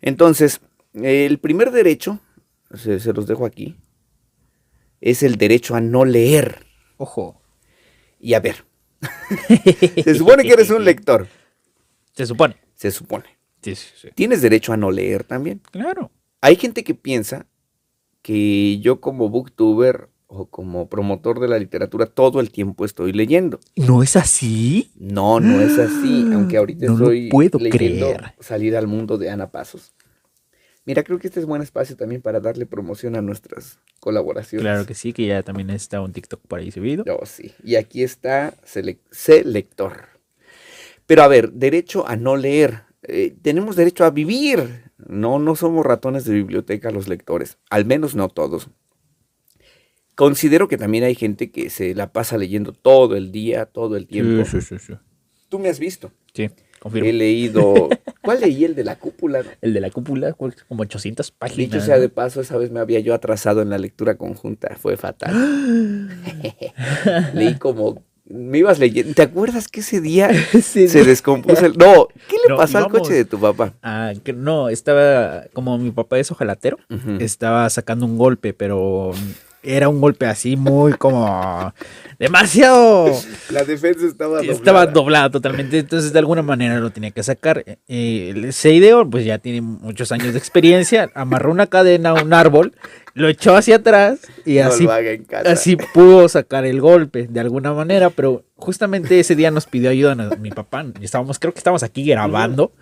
Entonces, 0.00 0.60
el 0.94 1.38
primer 1.38 1.70
derecho, 1.70 2.18
se, 2.74 2.98
se 2.98 3.12
los 3.12 3.28
dejo 3.28 3.46
aquí, 3.46 3.76
es 5.00 5.22
el 5.22 5.36
derecho 5.36 5.76
a 5.76 5.80
no 5.80 6.04
leer. 6.04 6.66
Ojo. 6.96 7.40
Y 8.18 8.34
a 8.34 8.40
ver, 8.40 8.64
se 10.02 10.14
supone 10.16 10.42
que 10.42 10.54
eres 10.54 10.70
un 10.70 10.84
lector. 10.84 11.28
Se 12.12 12.26
supone. 12.26 12.56
Se 12.74 12.90
supone. 12.90 13.38
Tienes 14.14 14.42
derecho 14.42 14.72
a 14.72 14.76
no 14.76 14.90
leer 14.90 15.22
también. 15.22 15.60
Claro. 15.70 16.10
Hay 16.40 16.56
gente 16.56 16.84
que 16.84 16.94
piensa 16.94 17.46
que 18.28 18.78
yo 18.80 19.00
como 19.00 19.30
booktuber 19.30 20.10
o 20.26 20.50
como 20.50 20.90
promotor 20.90 21.40
de 21.40 21.48
la 21.48 21.58
literatura 21.58 22.04
todo 22.04 22.40
el 22.40 22.50
tiempo 22.50 22.84
estoy 22.84 23.14
leyendo. 23.14 23.58
¿No 23.74 24.02
es 24.02 24.16
así? 24.16 24.90
No, 24.96 25.40
no 25.40 25.62
es 25.62 25.78
así, 25.78 26.28
aunque 26.34 26.58
ahorita 26.58 26.92
estoy 26.92 27.30
puedo 27.30 27.58
leyendo 27.58 28.14
salir 28.38 28.76
al 28.76 28.86
mundo 28.86 29.16
de 29.16 29.30
Ana 29.30 29.50
Pasos. 29.50 29.94
Mira, 30.84 31.04
creo 31.04 31.18
que 31.18 31.28
este 31.28 31.40
es 31.40 31.46
buen 31.46 31.62
espacio 31.62 31.96
también 31.96 32.20
para 32.20 32.38
darle 32.38 32.66
promoción 32.66 33.16
a 33.16 33.22
nuestras 33.22 33.78
colaboraciones. 33.98 34.62
Claro 34.62 34.84
que 34.84 34.92
sí, 34.92 35.14
que 35.14 35.24
ya 35.24 35.42
también 35.42 35.70
está 35.70 36.02
un 36.02 36.12
TikTok 36.12 36.42
por 36.46 36.58
ahí 36.58 36.70
subido. 36.70 37.04
Oh, 37.08 37.24
sí. 37.24 37.54
Y 37.64 37.76
aquí 37.76 38.02
está 38.02 38.52
Selector. 38.62 40.02
Pero 41.06 41.22
a 41.22 41.28
ver, 41.28 41.52
derecho 41.52 42.06
a 42.06 42.16
no 42.16 42.36
leer. 42.36 42.82
Eh, 43.04 43.34
tenemos 43.40 43.74
derecho 43.74 44.04
a 44.04 44.10
vivir. 44.10 44.87
No, 45.06 45.38
no 45.38 45.54
somos 45.54 45.86
ratones 45.86 46.24
de 46.24 46.34
biblioteca 46.34 46.90
los 46.90 47.08
lectores, 47.08 47.58
al 47.70 47.84
menos 47.84 48.14
no 48.14 48.28
todos. 48.28 48.68
Considero 50.14 50.66
que 50.66 50.76
también 50.76 51.04
hay 51.04 51.14
gente 51.14 51.52
que 51.52 51.70
se 51.70 51.94
la 51.94 52.12
pasa 52.12 52.36
leyendo 52.36 52.72
todo 52.72 53.14
el 53.14 53.30
día, 53.30 53.66
todo 53.66 53.96
el 53.96 54.08
tiempo. 54.08 54.44
Sí, 54.44 54.60
sí, 54.60 54.78
sí. 54.80 54.94
Tú 55.48 55.60
me 55.60 55.68
has 55.68 55.78
visto. 55.78 56.10
Sí, 56.34 56.50
confirmo. 56.80 57.08
He 57.08 57.12
leído. 57.12 57.88
¿Cuál 58.22 58.40
leí? 58.40 58.64
El 58.64 58.74
de 58.74 58.82
la 58.82 58.98
cúpula. 58.98 59.44
El 59.60 59.72
de 59.72 59.80
la 59.80 59.90
cúpula, 59.90 60.32
como 60.32 60.82
800 60.82 61.30
páginas. 61.30 61.70
Dicho 61.70 61.80
sea 61.80 62.00
de 62.00 62.08
paso, 62.08 62.40
esa 62.40 62.56
vez 62.56 62.72
me 62.72 62.80
había 62.80 62.98
yo 62.98 63.14
atrasado 63.14 63.62
en 63.62 63.70
la 63.70 63.78
lectura 63.78 64.16
conjunta. 64.16 64.74
Fue 64.76 64.96
fatal. 64.96 65.32
leí 67.34 67.54
como 67.54 68.02
me 68.28 68.58
ibas 68.58 68.78
leyendo. 68.78 69.14
¿Te 69.14 69.22
acuerdas 69.22 69.68
que 69.68 69.80
ese 69.80 70.00
día 70.00 70.30
se 70.62 71.04
descompuso 71.04 71.66
el... 71.66 71.76
No, 71.76 72.08
¿qué 72.28 72.36
le 72.48 72.56
pasó 72.56 72.78
al 72.78 72.88
coche 72.88 73.14
de 73.14 73.24
tu 73.24 73.40
papá? 73.40 73.74
Ah, 73.82 74.12
que 74.22 74.32
no, 74.32 74.68
estaba, 74.68 75.44
como 75.52 75.78
mi 75.78 75.90
papá 75.90 76.18
es 76.18 76.30
ojalatero, 76.30 76.78
estaba 77.20 77.68
sacando 77.70 78.06
un 78.06 78.18
golpe, 78.18 78.52
pero 78.52 79.12
era 79.62 79.88
un 79.88 80.00
golpe 80.00 80.26
así 80.26 80.56
muy 80.56 80.92
como 80.92 81.72
demasiado. 82.18 83.12
La 83.50 83.64
defensa 83.64 84.06
estaba 84.06 84.36
doblada. 84.36 84.52
Estaba 84.52 84.86
doblada 84.86 85.30
totalmente, 85.30 85.78
entonces 85.78 86.12
de 86.12 86.18
alguna 86.18 86.42
manera 86.42 86.78
lo 86.80 86.90
tenía 86.90 87.10
que 87.10 87.22
sacar. 87.22 87.64
Eh, 87.88 88.48
Seideo, 88.52 89.08
pues 89.08 89.24
ya 89.24 89.38
tiene 89.38 89.60
muchos 89.60 90.12
años 90.12 90.32
de 90.32 90.38
experiencia, 90.38 91.10
amarró 91.14 91.50
una 91.50 91.66
cadena 91.66 92.10
a 92.10 92.22
un 92.22 92.32
árbol, 92.32 92.74
lo 93.14 93.28
echó 93.28 93.56
hacia 93.56 93.76
atrás 93.76 94.20
y 94.44 94.58
así, 94.58 94.88
así 95.44 95.76
pudo 95.76 96.28
sacar 96.28 96.64
el 96.64 96.80
golpe 96.80 97.26
de 97.28 97.40
alguna 97.40 97.72
manera, 97.72 98.10
pero 98.10 98.44
justamente 98.56 99.18
ese 99.20 99.34
día 99.36 99.50
nos 99.50 99.66
pidió 99.66 99.90
ayuda 99.90 100.12
a 100.12 100.36
mi 100.36 100.50
papá. 100.50 100.84
Y 101.00 101.04
estábamos, 101.04 101.38
creo 101.38 101.52
que 101.52 101.58
estábamos 101.58 101.82
aquí 101.82 102.04
grabando. 102.04 102.72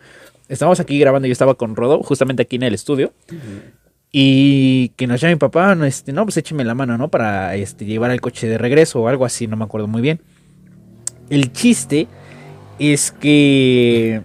Estábamos 0.49 0.79
aquí 0.79 0.97
grabando, 1.01 1.27
yo 1.27 1.33
estaba 1.33 1.55
con 1.57 1.75
Rodo, 1.75 2.03
justamente 2.05 2.43
aquí 2.43 2.55
en 2.55 2.63
el 2.63 2.75
estudio. 2.75 3.13
Y 4.19 4.95
que 4.97 5.07
nos 5.07 5.21
llama 5.21 5.35
mi 5.35 5.39
papá, 5.39 5.75
no, 5.75 5.85
este, 5.85 6.11
no, 6.11 6.25
pues 6.25 6.39
écheme 6.39 6.65
la 6.65 6.75
mano, 6.75 6.97
¿no? 6.97 7.11
Para 7.11 7.55
este, 7.55 7.85
llevar 7.85 8.11
el 8.11 8.23
coche 8.23 8.49
de 8.49 8.57
regreso 8.57 9.03
o 9.03 9.09
algo 9.09 9.27
así, 9.27 9.47
no 9.47 9.59
me 9.59 9.65
acuerdo 9.65 9.89
muy 9.89 10.01
bien. 10.01 10.23
El 11.29 11.53
chiste 11.53 12.09
es 12.79 13.11
que 13.11 14.23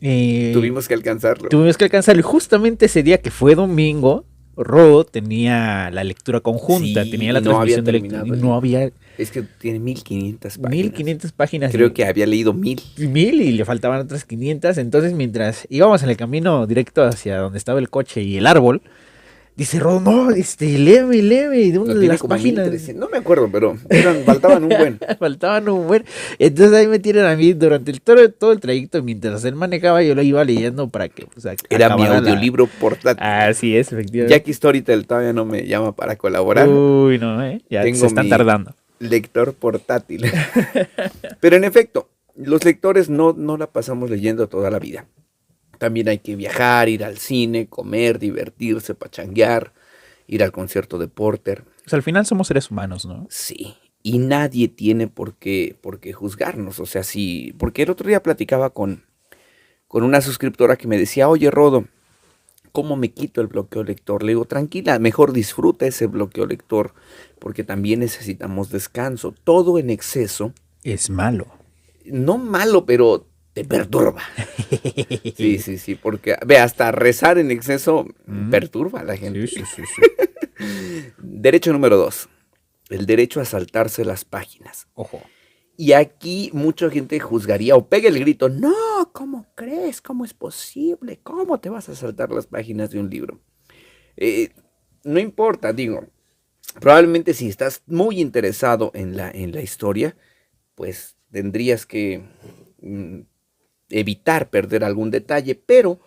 eh, 0.00 0.50
Tuvimos 0.54 0.86
que 0.86 0.94
alcanzarlo. 0.94 1.48
tuvimos 1.48 1.76
que 1.76 1.82
alcanzar. 1.82 2.16
Y 2.16 2.22
justamente 2.22 2.86
ese 2.86 3.02
día 3.02 3.20
que 3.20 3.32
fue 3.32 3.56
domingo, 3.56 4.24
Rodo 4.56 5.04
tenía 5.04 5.90
la 5.90 6.02
lectura 6.02 6.40
conjunta, 6.40 7.04
Sí, 7.04 7.10
tenía 7.10 7.32
la 7.32 7.40
no 7.40 7.60
había 7.60 7.80
de 7.82 7.92
lectura. 7.92 8.24
No 8.24 8.54
había 8.54 8.90
Es 9.18 9.30
que 9.30 9.42
tiene 9.42 9.78
1500 9.78 10.58
páginas. 10.58 10.70
1500 10.70 11.32
páginas. 11.32 11.72
Creo 11.72 11.92
que 11.92 12.06
había 12.06 12.26
leído 12.26 12.52
1000. 12.54 12.80
mil 13.08 13.42
y 13.42 13.52
le 13.52 13.64
faltaban 13.64 14.00
otras 14.00 14.24
500. 14.24 14.78
Entonces, 14.78 15.12
mientras 15.12 15.66
íbamos 15.68 16.02
en 16.02 16.10
el 16.10 16.16
camino 16.16 16.66
directo 16.66 17.04
hacia 17.04 17.38
donde 17.38 17.58
estaba 17.58 17.78
el 17.78 17.90
coche 17.90 18.22
y 18.22 18.38
el 18.38 18.46
árbol, 18.46 18.82
dice 19.56 19.78
Rodo, 19.80 20.00
no, 20.00 20.30
este, 20.30 20.78
léeme, 20.78 21.22
léeme, 21.22 21.56
de 21.72 21.78
una 21.78 21.94
de 21.94 22.06
las 22.06 22.22
páginas. 22.22 22.66
1300. 22.66 23.00
No 23.00 23.08
me 23.10 23.18
acuerdo, 23.18 23.48
pero 23.50 23.76
eran- 23.88 24.22
faltaban 24.24 24.62
un 24.64 24.68
buen. 24.68 24.98
Faltaban 25.18 25.68
un 25.68 25.86
buen. 25.88 26.04
Entonces 26.38 26.74
ahí 26.74 26.86
me 26.86 26.98
tienen 26.98 27.24
a 27.24 27.34
mí 27.36 27.52
durante 27.54 27.90
el, 27.90 28.00
todo, 28.00 28.30
todo 28.30 28.52
el 28.52 28.60
trayecto, 28.60 29.02
mientras 29.02 29.44
él 29.44 29.54
manejaba, 29.54 30.02
yo 30.02 30.14
lo 30.14 30.22
iba 30.22 30.44
leyendo 30.44 30.88
para 30.88 31.08
que 31.08 31.26
pues, 31.26 31.46
ac- 31.46 31.64
Era 31.70 31.96
mi 31.96 32.04
la- 32.04 32.18
audiolibro 32.18 32.66
portátil. 32.66 33.24
Así 33.26 33.76
es, 33.76 33.92
efectivamente. 33.92 34.34
Jackie 34.38 34.52
Storytel 34.54 35.06
todavía 35.06 35.32
no 35.32 35.44
me 35.44 35.66
llama 35.66 35.92
para 35.96 36.16
colaborar. 36.16 36.68
Uy, 36.68 37.18
no, 37.18 37.42
¿eh? 37.44 37.62
Ya 37.70 37.82
Tengo 37.82 37.98
se 37.98 38.06
están 38.06 38.24
mi- 38.26 38.30
tardando. 38.30 38.74
Lector 38.98 39.52
portátil. 39.54 40.24
Pero 41.40 41.56
en 41.56 41.64
efecto, 41.64 42.08
los 42.34 42.64
lectores 42.64 43.08
no, 43.10 43.32
no 43.36 43.56
la 43.56 43.66
pasamos 43.66 44.10
leyendo 44.10 44.48
toda 44.48 44.70
la 44.70 44.78
vida. 44.78 45.06
También 45.78 46.08
hay 46.08 46.18
que 46.18 46.36
viajar, 46.36 46.88
ir 46.88 47.04
al 47.04 47.18
cine, 47.18 47.68
comer, 47.68 48.18
divertirse, 48.18 48.94
pachanguear, 48.94 49.72
ir 50.26 50.42
al 50.42 50.52
concierto 50.52 50.98
de 50.98 51.08
Porter. 51.08 51.64
Pues 51.84 51.94
al 51.94 52.02
final 52.02 52.26
somos 52.26 52.48
seres 52.48 52.70
humanos, 52.70 53.04
¿no? 53.06 53.26
Sí. 53.30 53.74
Y 54.02 54.18
nadie 54.18 54.68
tiene 54.68 55.08
por 55.08 55.34
qué, 55.34 55.76
por 55.80 56.00
qué 56.00 56.12
juzgarnos. 56.12 56.80
O 56.80 56.86
sea, 56.86 57.02
sí. 57.02 57.54
Porque 57.58 57.82
el 57.82 57.90
otro 57.90 58.08
día 58.08 58.22
platicaba 58.22 58.70
con, 58.70 59.04
con 59.88 60.02
una 60.02 60.20
suscriptora 60.20 60.76
que 60.76 60.88
me 60.88 60.98
decía, 60.98 61.28
oye, 61.28 61.50
Rodo, 61.50 61.86
¿cómo 62.72 62.96
me 62.96 63.10
quito 63.10 63.40
el 63.40 63.46
bloqueo 63.48 63.82
lector? 63.84 64.22
Le 64.22 64.32
digo, 64.32 64.44
tranquila, 64.44 64.98
mejor 64.98 65.32
disfruta 65.32 65.86
ese 65.86 66.06
bloqueo 66.06 66.46
lector, 66.46 66.94
porque 67.38 67.64
también 67.64 68.00
necesitamos 68.00 68.70
descanso. 68.70 69.34
Todo 69.44 69.78
en 69.78 69.90
exceso, 69.90 70.52
Es 70.84 71.10
malo. 71.10 71.46
no 72.04 72.38
malo, 72.38 72.86
pero 72.86 73.26
te 73.56 73.64
perturba. 73.64 74.20
Sí, 75.36 75.58
sí, 75.58 75.78
sí, 75.78 75.94
porque, 75.94 76.36
ve, 76.46 76.58
hasta 76.58 76.92
rezar 76.92 77.38
en 77.38 77.50
exceso 77.50 78.06
Mm. 78.26 78.50
perturba 78.50 79.00
a 79.00 79.04
la 79.04 79.16
gente. 79.16 79.46
Sí, 79.46 79.56
sí, 79.56 79.64
sí, 79.76 79.82
sí. 79.94 81.12
Derecho 81.18 81.72
número 81.72 81.96
dos, 81.96 82.28
el 82.90 83.06
derecho 83.06 83.40
a 83.40 83.46
saltarse 83.46 84.04
las 84.04 84.24
páginas. 84.26 84.88
Ojo. 84.94 85.22
Y 85.78 85.92
aquí 85.92 86.50
mucha 86.52 86.90
gente 86.90 87.18
juzgaría 87.18 87.76
o 87.76 87.88
pega 87.88 88.08
el 88.10 88.18
grito, 88.18 88.48
no, 88.50 89.10
¿cómo 89.12 89.46
crees? 89.54 90.02
¿Cómo 90.02 90.24
es 90.26 90.34
posible? 90.34 91.18
¿Cómo 91.22 91.58
te 91.58 91.70
vas 91.70 91.88
a 91.88 91.94
saltar 91.94 92.30
las 92.32 92.46
páginas 92.46 92.90
de 92.90 92.98
un 93.00 93.08
libro? 93.08 93.40
Eh, 94.18 94.50
no 95.04 95.18
importa, 95.18 95.72
digo, 95.72 96.06
probablemente 96.80 97.32
si 97.32 97.48
estás 97.48 97.82
muy 97.86 98.20
interesado 98.20 98.90
en 98.94 99.16
la, 99.16 99.30
en 99.30 99.52
la 99.52 99.62
historia, 99.62 100.14
pues 100.74 101.16
tendrías 101.30 101.86
que 101.86 102.22
mm, 102.80 103.20
evitar 103.90 104.50
perder 104.50 104.84
algún 104.84 105.10
detalle, 105.10 105.54
pero 105.54 106.00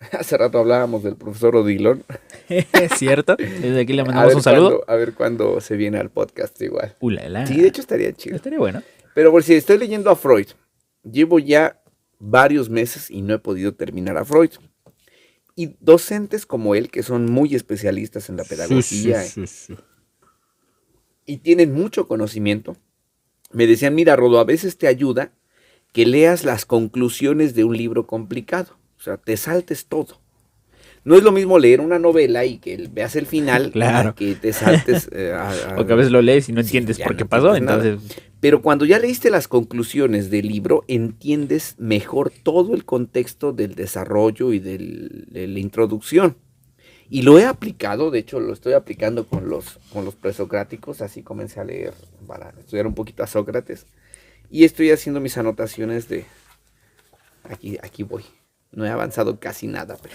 hace 0.12 0.36
rato 0.36 0.58
hablábamos 0.58 1.02
del 1.02 1.16
profesor 1.16 1.56
Odilon. 1.56 2.04
¿Es 2.48 2.92
cierto? 2.98 3.36
Desde 3.36 3.80
aquí 3.80 3.92
le 3.92 4.04
mandamos 4.04 4.34
un 4.34 4.42
saludo. 4.42 4.84
a 4.86 4.96
ver 4.96 5.14
cuándo 5.14 5.60
se 5.60 5.76
viene 5.76 5.98
al 5.98 6.10
podcast 6.10 6.60
igual. 6.62 6.96
Ulala. 7.00 7.46
Sí, 7.46 7.60
de 7.60 7.68
hecho 7.68 7.80
estaría 7.80 8.12
chido. 8.12 8.36
Estaría 8.36 8.58
bueno. 8.58 8.82
Pero 9.14 9.30
por 9.30 9.42
si 9.42 9.54
estoy 9.54 9.78
leyendo 9.78 10.10
a 10.10 10.16
Freud, 10.16 10.46
llevo 11.02 11.38
ya 11.38 11.80
varios 12.18 12.70
meses 12.70 13.10
y 13.10 13.22
no 13.22 13.34
he 13.34 13.38
podido 13.38 13.74
terminar 13.74 14.16
a 14.16 14.24
Freud. 14.24 14.50
Y 15.54 15.76
docentes 15.80 16.46
como 16.46 16.74
él, 16.74 16.90
que 16.90 17.02
son 17.02 17.26
muy 17.26 17.54
especialistas 17.54 18.30
en 18.30 18.38
la 18.38 18.44
pedagogía 18.44 19.20
Sí, 19.22 19.28
sí, 19.28 19.46
sí, 19.46 19.74
sí. 19.74 19.76
y 21.26 21.36
tienen 21.38 21.72
mucho 21.74 22.08
conocimiento, 22.08 22.76
me 23.50 23.66
decían, 23.66 23.94
mira, 23.94 24.16
Rodo, 24.16 24.38
a 24.40 24.44
veces 24.44 24.78
te 24.78 24.86
ayuda 24.86 25.32
que 25.92 26.06
leas 26.06 26.44
las 26.44 26.64
conclusiones 26.66 27.54
de 27.54 27.64
un 27.64 27.76
libro 27.76 28.06
complicado. 28.06 28.76
O 28.98 29.02
sea, 29.02 29.16
te 29.16 29.36
saltes 29.36 29.86
todo. 29.86 30.20
No 31.04 31.16
es 31.16 31.24
lo 31.24 31.32
mismo 31.32 31.58
leer 31.58 31.80
una 31.80 31.98
novela 31.98 32.44
y 32.44 32.58
que 32.58 32.88
veas 32.92 33.16
el 33.16 33.26
final 33.26 33.70
Claro. 33.72 34.14
que 34.14 34.34
te 34.36 34.52
saltes 34.52 35.08
eh, 35.12 35.32
a- 35.32 35.50
a- 35.72 35.76
Porque 35.76 35.92
a 35.92 35.96
veces 35.96 36.12
lo 36.12 36.22
lees 36.22 36.48
y 36.48 36.52
no 36.52 36.60
entiendes 36.60 36.98
por 36.98 37.12
no 37.12 37.16
qué 37.18 37.24
pasó. 37.26 37.56
Entonces, 37.56 37.98
Pero 38.40 38.62
cuando 38.62 38.84
ya 38.84 38.98
leíste 39.00 39.28
las 39.30 39.48
conclusiones 39.48 40.30
del 40.30 40.46
libro, 40.46 40.84
entiendes 40.88 41.74
mejor 41.78 42.30
todo 42.42 42.74
el 42.74 42.84
contexto 42.84 43.52
del 43.52 43.74
desarrollo 43.74 44.52
y 44.52 44.60
del- 44.60 45.26
de 45.28 45.46
la 45.48 45.58
introducción. 45.58 46.36
Y 47.10 47.22
lo 47.22 47.38
he 47.38 47.44
aplicado, 47.44 48.10
de 48.10 48.20
hecho 48.20 48.40
lo 48.40 48.52
estoy 48.54 48.72
aplicando 48.72 49.26
con 49.26 49.48
los, 49.50 49.78
con 49.92 50.04
los 50.06 50.14
presocráticos, 50.14 51.02
así 51.02 51.22
comencé 51.22 51.60
a 51.60 51.64
leer 51.64 51.92
para 52.26 52.54
estudiar 52.58 52.86
un 52.86 52.94
poquito 52.94 53.22
a 53.22 53.26
Sócrates. 53.26 53.84
Y 54.52 54.64
estoy 54.64 54.90
haciendo 54.90 55.18
mis 55.18 55.38
anotaciones 55.38 56.10
de... 56.10 56.26
Aquí, 57.44 57.78
aquí 57.82 58.02
voy. 58.02 58.22
No 58.70 58.84
he 58.84 58.90
avanzado 58.90 59.40
casi 59.40 59.66
nada, 59.66 59.96
pero... 60.00 60.14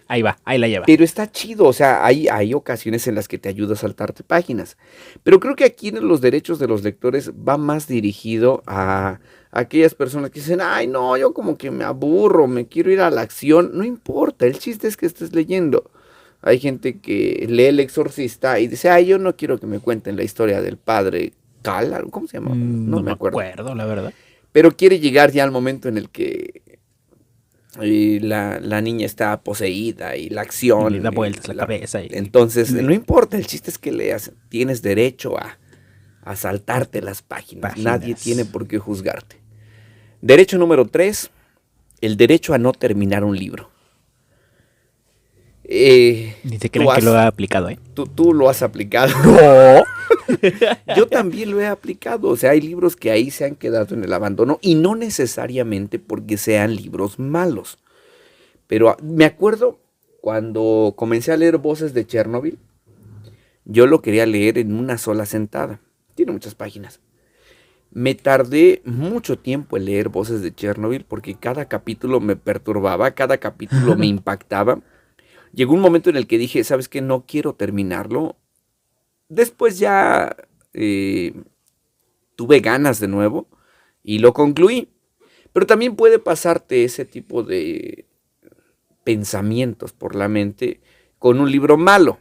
ahí 0.08 0.20
va, 0.20 0.36
ahí 0.44 0.58
la 0.58 0.66
lleva. 0.66 0.84
Pero 0.84 1.04
está 1.04 1.30
chido, 1.30 1.64
o 1.64 1.72
sea, 1.72 2.04
hay, 2.04 2.26
hay 2.26 2.54
ocasiones 2.54 3.06
en 3.06 3.14
las 3.14 3.28
que 3.28 3.38
te 3.38 3.48
ayuda 3.48 3.74
a 3.74 3.76
saltarte 3.76 4.24
páginas. 4.24 4.76
Pero 5.22 5.38
creo 5.38 5.54
que 5.54 5.64
aquí 5.64 5.88
en 5.88 6.08
los 6.08 6.20
derechos 6.20 6.58
de 6.58 6.66
los 6.66 6.82
lectores 6.82 7.30
va 7.30 7.56
más 7.56 7.86
dirigido 7.86 8.64
a, 8.66 9.20
aquellas 9.52 9.94
personas 9.94 10.32
que 10.32 10.40
dicen, 10.40 10.60
ay, 10.60 10.88
no, 10.88 11.16
yo 11.16 11.32
como 11.32 11.56
que 11.56 11.70
me 11.70 11.84
aburro, 11.84 12.48
me 12.48 12.66
quiero 12.66 12.90
ir 12.90 13.00
a 13.00 13.12
la 13.12 13.20
acción. 13.20 13.70
No 13.74 13.84
importa, 13.84 14.44
el 14.44 14.58
chiste 14.58 14.88
es 14.88 14.96
que 14.96 15.06
estés 15.06 15.32
leyendo. 15.32 15.88
Hay 16.42 16.58
gente 16.58 16.98
que 16.98 17.46
lee 17.48 17.66
El 17.66 17.78
Exorcista 17.78 18.58
y 18.58 18.66
dice, 18.66 18.90
ay, 18.90 19.06
yo 19.06 19.18
no 19.18 19.36
quiero 19.36 19.60
que 19.60 19.66
me 19.66 19.78
cuenten 19.78 20.16
la 20.16 20.24
historia 20.24 20.60
del 20.62 20.78
padre 20.78 21.32
Cal, 21.72 22.06
¿cómo 22.10 22.26
se 22.26 22.38
llama? 22.38 22.54
Mm, 22.54 22.90
No, 22.90 23.02
me 23.02 23.12
acuerdo. 23.12 23.74
la 23.74 23.84
verdad. 23.84 24.12
Pero 24.52 24.76
quiere 24.76 24.98
llegar 25.00 25.30
ya 25.32 25.44
al 25.44 25.50
momento 25.50 25.88
en 25.88 25.98
el 25.98 26.08
que 26.10 26.62
eh, 27.80 28.18
la, 28.22 28.58
la 28.60 28.80
niña 28.80 29.06
está 29.06 29.40
poseída 29.40 30.16
y 30.16 30.30
la 30.30 30.40
acción. 30.42 30.92
Le 30.92 31.00
da 31.00 31.10
y 31.12 31.14
vueltas 31.14 31.48
la 31.48 31.54
cabeza 31.54 32.02
y- 32.02 32.08
Entonces, 32.12 32.72
no 32.72 32.92
importa, 32.92 33.36
el 33.36 33.46
chiste 33.46 33.70
es 33.70 33.78
que 33.78 33.92
leas. 33.92 34.32
Tienes 34.48 34.82
derecho 34.82 35.38
a, 35.38 35.58
a 36.22 36.34
saltarte 36.36 37.02
las 37.02 37.22
páginas. 37.22 37.70
Páginas. 37.72 38.00
Nadie 38.00 38.14
tiene 38.14 38.44
por 38.44 38.66
qué 38.66 38.78
juzgarte. 38.78 39.36
Derecho 40.22 40.58
número 40.58 40.86
tres, 40.86 41.30
el 42.00 42.16
derecho 42.16 42.54
a 42.54 42.58
no 42.58 42.72
terminar 42.72 43.22
un 43.22 43.36
libro. 43.38 43.70
Eh, 45.64 46.34
Ni 46.44 46.58
tú 46.58 46.68
crean 46.70 46.96
que 46.96 47.02
lo 47.02 47.12
ha 47.12 47.26
aplicado, 47.26 47.68
¿eh? 47.68 47.78
tú, 47.94 48.06
tú 48.06 48.32
lo 48.32 48.48
has 48.48 48.62
aplicado. 48.62 49.12
No. 49.22 49.84
Yo 50.96 51.06
también 51.06 51.50
lo 51.50 51.60
he 51.60 51.66
aplicado. 51.66 52.28
O 52.28 52.36
sea, 52.36 52.50
hay 52.50 52.60
libros 52.60 52.96
que 52.96 53.10
ahí 53.10 53.30
se 53.30 53.44
han 53.44 53.56
quedado 53.56 53.94
en 53.94 54.04
el 54.04 54.12
abandono 54.12 54.58
y 54.62 54.74
no 54.74 54.94
necesariamente 54.94 55.98
porque 55.98 56.36
sean 56.36 56.74
libros 56.74 57.18
malos. 57.18 57.78
Pero 58.66 58.90
ah, 58.90 58.96
me 59.02 59.24
acuerdo 59.24 59.80
cuando 60.20 60.94
comencé 60.96 61.32
a 61.32 61.36
leer 61.36 61.58
Voces 61.58 61.94
de 61.94 62.06
Chernobyl, 62.06 62.58
yo 63.64 63.86
lo 63.86 64.02
quería 64.02 64.26
leer 64.26 64.58
en 64.58 64.74
una 64.74 64.98
sola 64.98 65.26
sentada. 65.26 65.80
Tiene 66.14 66.32
muchas 66.32 66.54
páginas. 66.54 67.00
Me 67.90 68.14
tardé 68.14 68.82
mucho 68.84 69.38
tiempo 69.38 69.76
en 69.76 69.86
leer 69.86 70.10
Voces 70.10 70.42
de 70.42 70.54
Chernobyl 70.54 71.04
porque 71.04 71.34
cada 71.34 71.66
capítulo 71.66 72.20
me 72.20 72.36
perturbaba, 72.36 73.12
cada 73.12 73.38
capítulo 73.38 73.96
me 73.96 74.06
impactaba. 74.08 74.80
Llegó 75.52 75.74
un 75.74 75.80
momento 75.80 76.10
en 76.10 76.16
el 76.16 76.26
que 76.26 76.38
dije, 76.38 76.62
¿sabes 76.64 76.88
qué? 76.88 77.00
No 77.00 77.24
quiero 77.26 77.54
terminarlo. 77.54 78.36
Después 79.28 79.78
ya 79.78 80.36
eh, 80.72 81.34
tuve 82.36 82.60
ganas 82.60 83.00
de 83.00 83.08
nuevo 83.08 83.48
y 84.02 84.18
lo 84.20 84.32
concluí. 84.32 84.88
Pero 85.52 85.66
también 85.66 85.96
puede 85.96 86.18
pasarte 86.18 86.84
ese 86.84 87.04
tipo 87.04 87.42
de 87.42 88.06
pensamientos 89.04 89.92
por 89.92 90.14
la 90.14 90.28
mente 90.28 90.80
con 91.18 91.40
un 91.40 91.50
libro 91.50 91.76
malo. 91.76 92.18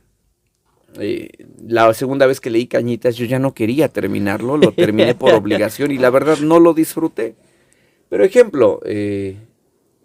eh, 0.99 1.29
la 1.67 1.93
segunda 1.93 2.25
vez 2.25 2.39
que 2.39 2.49
leí 2.49 2.67
Cañitas 2.67 3.17
yo 3.17 3.25
ya 3.25 3.39
no 3.39 3.53
quería 3.53 3.89
terminarlo, 3.89 4.57
lo 4.57 4.71
terminé 4.71 5.13
por 5.19 5.33
obligación 5.33 5.91
y 5.91 5.97
la 5.97 6.09
verdad 6.09 6.39
no 6.39 6.59
lo 6.59 6.73
disfruté. 6.73 7.35
Pero 8.09 8.23
ejemplo, 8.23 8.79
eh, 8.85 9.35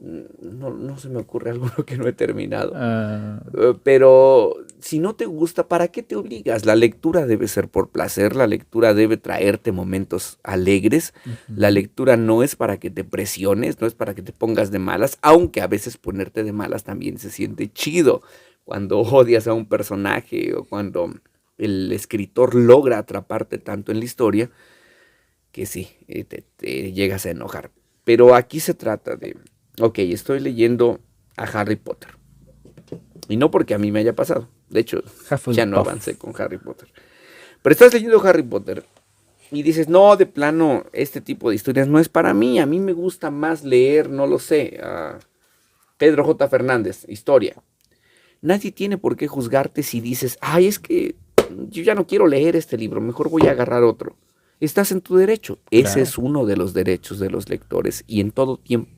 no, 0.03 0.71
no, 0.71 0.99
se 0.99 1.09
me 1.09 1.21
ocurre 1.21 1.51
alguno 1.53 1.73
que 1.87 1.97
no 1.97 2.09
he 2.09 2.13
terminado. 2.13 2.73
Ah. 2.75 3.41
Eh, 3.57 3.75
pero 3.83 4.57
si 4.81 4.99
no 4.99 5.15
te 5.15 5.27
gusta, 5.27 5.69
¿para 5.69 5.89
qué 5.89 6.03
te 6.03 6.17
obligas? 6.17 6.67
La 6.67 6.75
lectura 6.75 7.25
debe 7.27 7.47
ser 7.47 7.69
por 7.69 7.91
placer, 7.91 8.35
la 8.35 8.49
lectura 8.49 8.95
debe 8.95 9.17
traerte 9.17 9.71
momentos 9.71 10.41
alegres, 10.43 11.15
la 11.49 11.71
lectura 11.71 12.17
no 12.17 12.43
es 12.43 12.57
para 12.57 12.79
que 12.79 12.91
te 12.91 13.05
presiones, 13.05 13.81
no 13.81 13.87
es 13.87 13.95
para 13.95 14.15
que 14.15 14.23
te 14.23 14.33
pongas 14.33 14.73
de 14.73 14.81
malas, 14.81 15.19
aunque 15.23 15.61
a 15.61 15.69
veces 15.69 15.97
ponerte 15.99 16.43
de 16.43 16.53
malas 16.53 16.83
también 16.83 17.19
se 17.19 17.31
siente 17.31 17.71
chido 17.73 18.23
cuando 18.65 18.99
odias 19.01 19.47
a 19.47 19.55
un 19.55 19.67
personaje 19.67 20.53
o 20.55 20.65
cuando 20.65 21.15
el 21.59 21.93
escritor 21.93 22.57
logra 22.57 22.99
atraparte 22.99 23.59
tanto 23.59 23.93
en 23.93 24.01
la 24.01 24.05
historia 24.05 24.51
que 25.53 25.67
sí, 25.67 25.91
eh, 26.09 26.25
te 26.25 26.93
llegas 26.93 27.27
a 27.27 27.31
enojar. 27.31 27.71
Pero 28.05 28.35
aquí 28.35 28.59
se 28.59 28.75
trata 28.75 29.17
de 29.17 29.37
ok, 29.81 29.99
estoy 29.99 30.41
leyendo 30.41 31.01
a 31.37 31.45
Harry 31.45 31.77
Potter. 31.77 32.11
Y 33.29 33.37
no 33.37 33.51
porque 33.51 33.75
a 33.75 33.79
mí 33.79 33.91
me 33.93 34.01
haya 34.01 34.15
pasado. 34.15 34.49
De 34.69 34.81
hecho, 34.81 35.03
ya 35.49 35.67
no 35.67 35.79
avancé 35.79 36.17
con 36.17 36.35
Harry 36.41 36.59
Potter. 36.59 36.89
Pero 37.63 37.73
estás 37.73 37.93
leyendo 37.93 38.21
Harry 38.23 38.43
Potter 38.43 38.85
y 39.51 39.63
dices, 39.63 39.89
no, 39.89 40.17
de 40.17 40.27
plano, 40.27 40.87
este 40.93 41.21
tipo 41.21 41.51
de 41.51 41.57
historias 41.57 41.87
no 41.87 41.99
es 41.99 42.09
para 42.09 42.35
mí. 42.35 42.59
A 42.59 42.67
mí 42.67 42.81
me 42.81 42.93
gusta 42.93 43.31
más 43.31 43.65
leer, 43.65 44.11
no 44.11 44.27
lo 44.27 44.39
sé, 44.39 44.81
a 44.83 45.19
Pedro 45.99 46.25
J. 46.25 46.49
Fernández, 46.49 47.05
historia. 47.09 47.63
Nadie 48.41 48.73
tiene 48.73 48.99
por 48.99 49.17
qué 49.17 49.29
juzgarte 49.29 49.83
si 49.83 50.01
dices, 50.01 50.39
ay, 50.41 50.67
es 50.67 50.79
que 50.79 51.15
yo 51.69 51.83
ya 51.83 51.95
no 51.95 52.07
quiero 52.07 52.27
leer 52.27 52.57
este 52.57 52.77
libro, 52.77 53.01
mejor 53.01 53.29
voy 53.29 53.47
a 53.47 53.53
agarrar 53.53 53.85
otro. 53.85 54.17
Estás 54.59 54.91
en 54.91 55.01
tu 55.01 55.17
derecho. 55.17 55.59
Ese 55.71 56.01
es 56.01 56.19
uno 56.19 56.47
de 56.47 56.57
los 56.57 56.73
derechos 56.73 57.19
de 57.19 57.31
los 57.31 57.49
lectores 57.49 58.05
y 58.07 58.21
en 58.21 58.31
todo 58.31 58.57
tiempo 58.57 58.91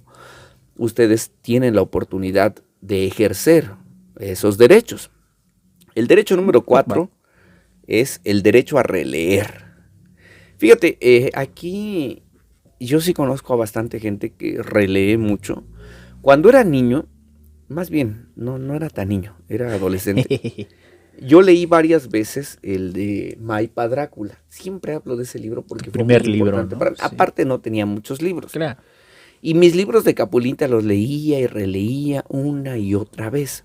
ustedes 0.76 1.32
tienen 1.42 1.74
la 1.74 1.82
oportunidad 1.82 2.56
de 2.80 3.06
ejercer 3.06 3.70
esos 4.18 4.58
derechos. 4.58 5.10
El 5.94 6.06
derecho 6.06 6.36
número 6.36 6.62
cuatro 6.62 7.10
es 7.86 8.20
el 8.24 8.42
derecho 8.42 8.78
a 8.78 8.82
releer. 8.82 9.64
Fíjate, 10.58 10.98
eh, 11.00 11.30
aquí 11.34 12.22
yo 12.80 13.00
sí 13.00 13.14
conozco 13.14 13.52
a 13.54 13.56
bastante 13.56 14.00
gente 14.00 14.30
que 14.30 14.62
relee 14.62 15.18
mucho. 15.18 15.64
Cuando 16.20 16.48
era 16.48 16.64
niño, 16.64 17.06
más 17.68 17.90
bien, 17.90 18.28
no, 18.36 18.58
no 18.58 18.74
era 18.74 18.88
tan 18.88 19.08
niño, 19.08 19.36
era 19.48 19.72
adolescente. 19.72 20.68
Yo 21.20 21.42
leí 21.42 21.64
varias 21.64 22.08
veces 22.08 22.58
el 22.62 22.92
de 22.92 23.38
Maipa 23.40 23.86
Drácula. 23.86 24.42
Siempre 24.48 24.94
hablo 24.94 25.16
de 25.16 25.22
ese 25.22 25.38
libro 25.38 25.62
porque 25.62 25.84
fue 25.84 25.92
primer 25.92 26.26
libro. 26.26 26.68
Aparte 27.00 27.44
no 27.44 27.60
tenía 27.60 27.86
muchos 27.86 28.20
libros. 28.20 28.50
Claro. 28.50 28.80
Y 29.46 29.52
mis 29.52 29.76
libros 29.76 30.04
de 30.04 30.14
Capulita 30.14 30.68
los 30.68 30.84
leía 30.84 31.38
y 31.38 31.46
releía 31.46 32.24
una 32.30 32.78
y 32.78 32.94
otra 32.94 33.28
vez. 33.28 33.64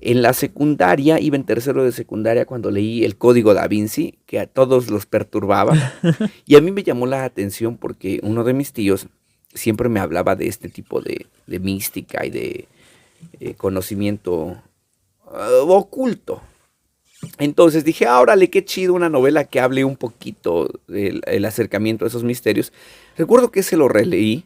En 0.00 0.22
la 0.22 0.32
secundaria, 0.34 1.18
iba 1.18 1.34
en 1.34 1.42
tercero 1.42 1.82
de 1.82 1.90
secundaria 1.90 2.46
cuando 2.46 2.70
leí 2.70 3.04
el 3.04 3.16
Código 3.16 3.52
da 3.52 3.66
Vinci, 3.66 4.20
que 4.24 4.38
a 4.38 4.46
todos 4.46 4.88
los 4.88 5.06
perturbaba. 5.06 5.74
y 6.46 6.54
a 6.54 6.60
mí 6.60 6.70
me 6.70 6.84
llamó 6.84 7.06
la 7.06 7.24
atención 7.24 7.76
porque 7.76 8.20
uno 8.22 8.44
de 8.44 8.52
mis 8.52 8.72
tíos 8.72 9.08
siempre 9.52 9.88
me 9.88 9.98
hablaba 9.98 10.36
de 10.36 10.46
este 10.46 10.68
tipo 10.68 11.00
de, 11.00 11.26
mística 11.58 12.24
y 12.24 12.30
de 12.30 12.68
eh, 13.40 13.54
conocimiento 13.54 14.62
uh, 15.26 15.72
oculto. 15.72 16.40
Entonces 17.38 17.84
dije, 17.84 18.08
órale, 18.08 18.48
qué 18.48 18.64
chido 18.64 18.94
una 18.94 19.08
novela 19.08 19.42
que 19.42 19.58
hable 19.58 19.84
un 19.84 19.96
poquito 19.96 20.70
del 20.86 21.44
acercamiento 21.44 22.04
a 22.04 22.08
esos 22.08 22.22
misterios. 22.22 22.72
Recuerdo 23.16 23.50
que 23.50 23.64
se 23.64 23.76
lo 23.76 23.88
releí 23.88 24.44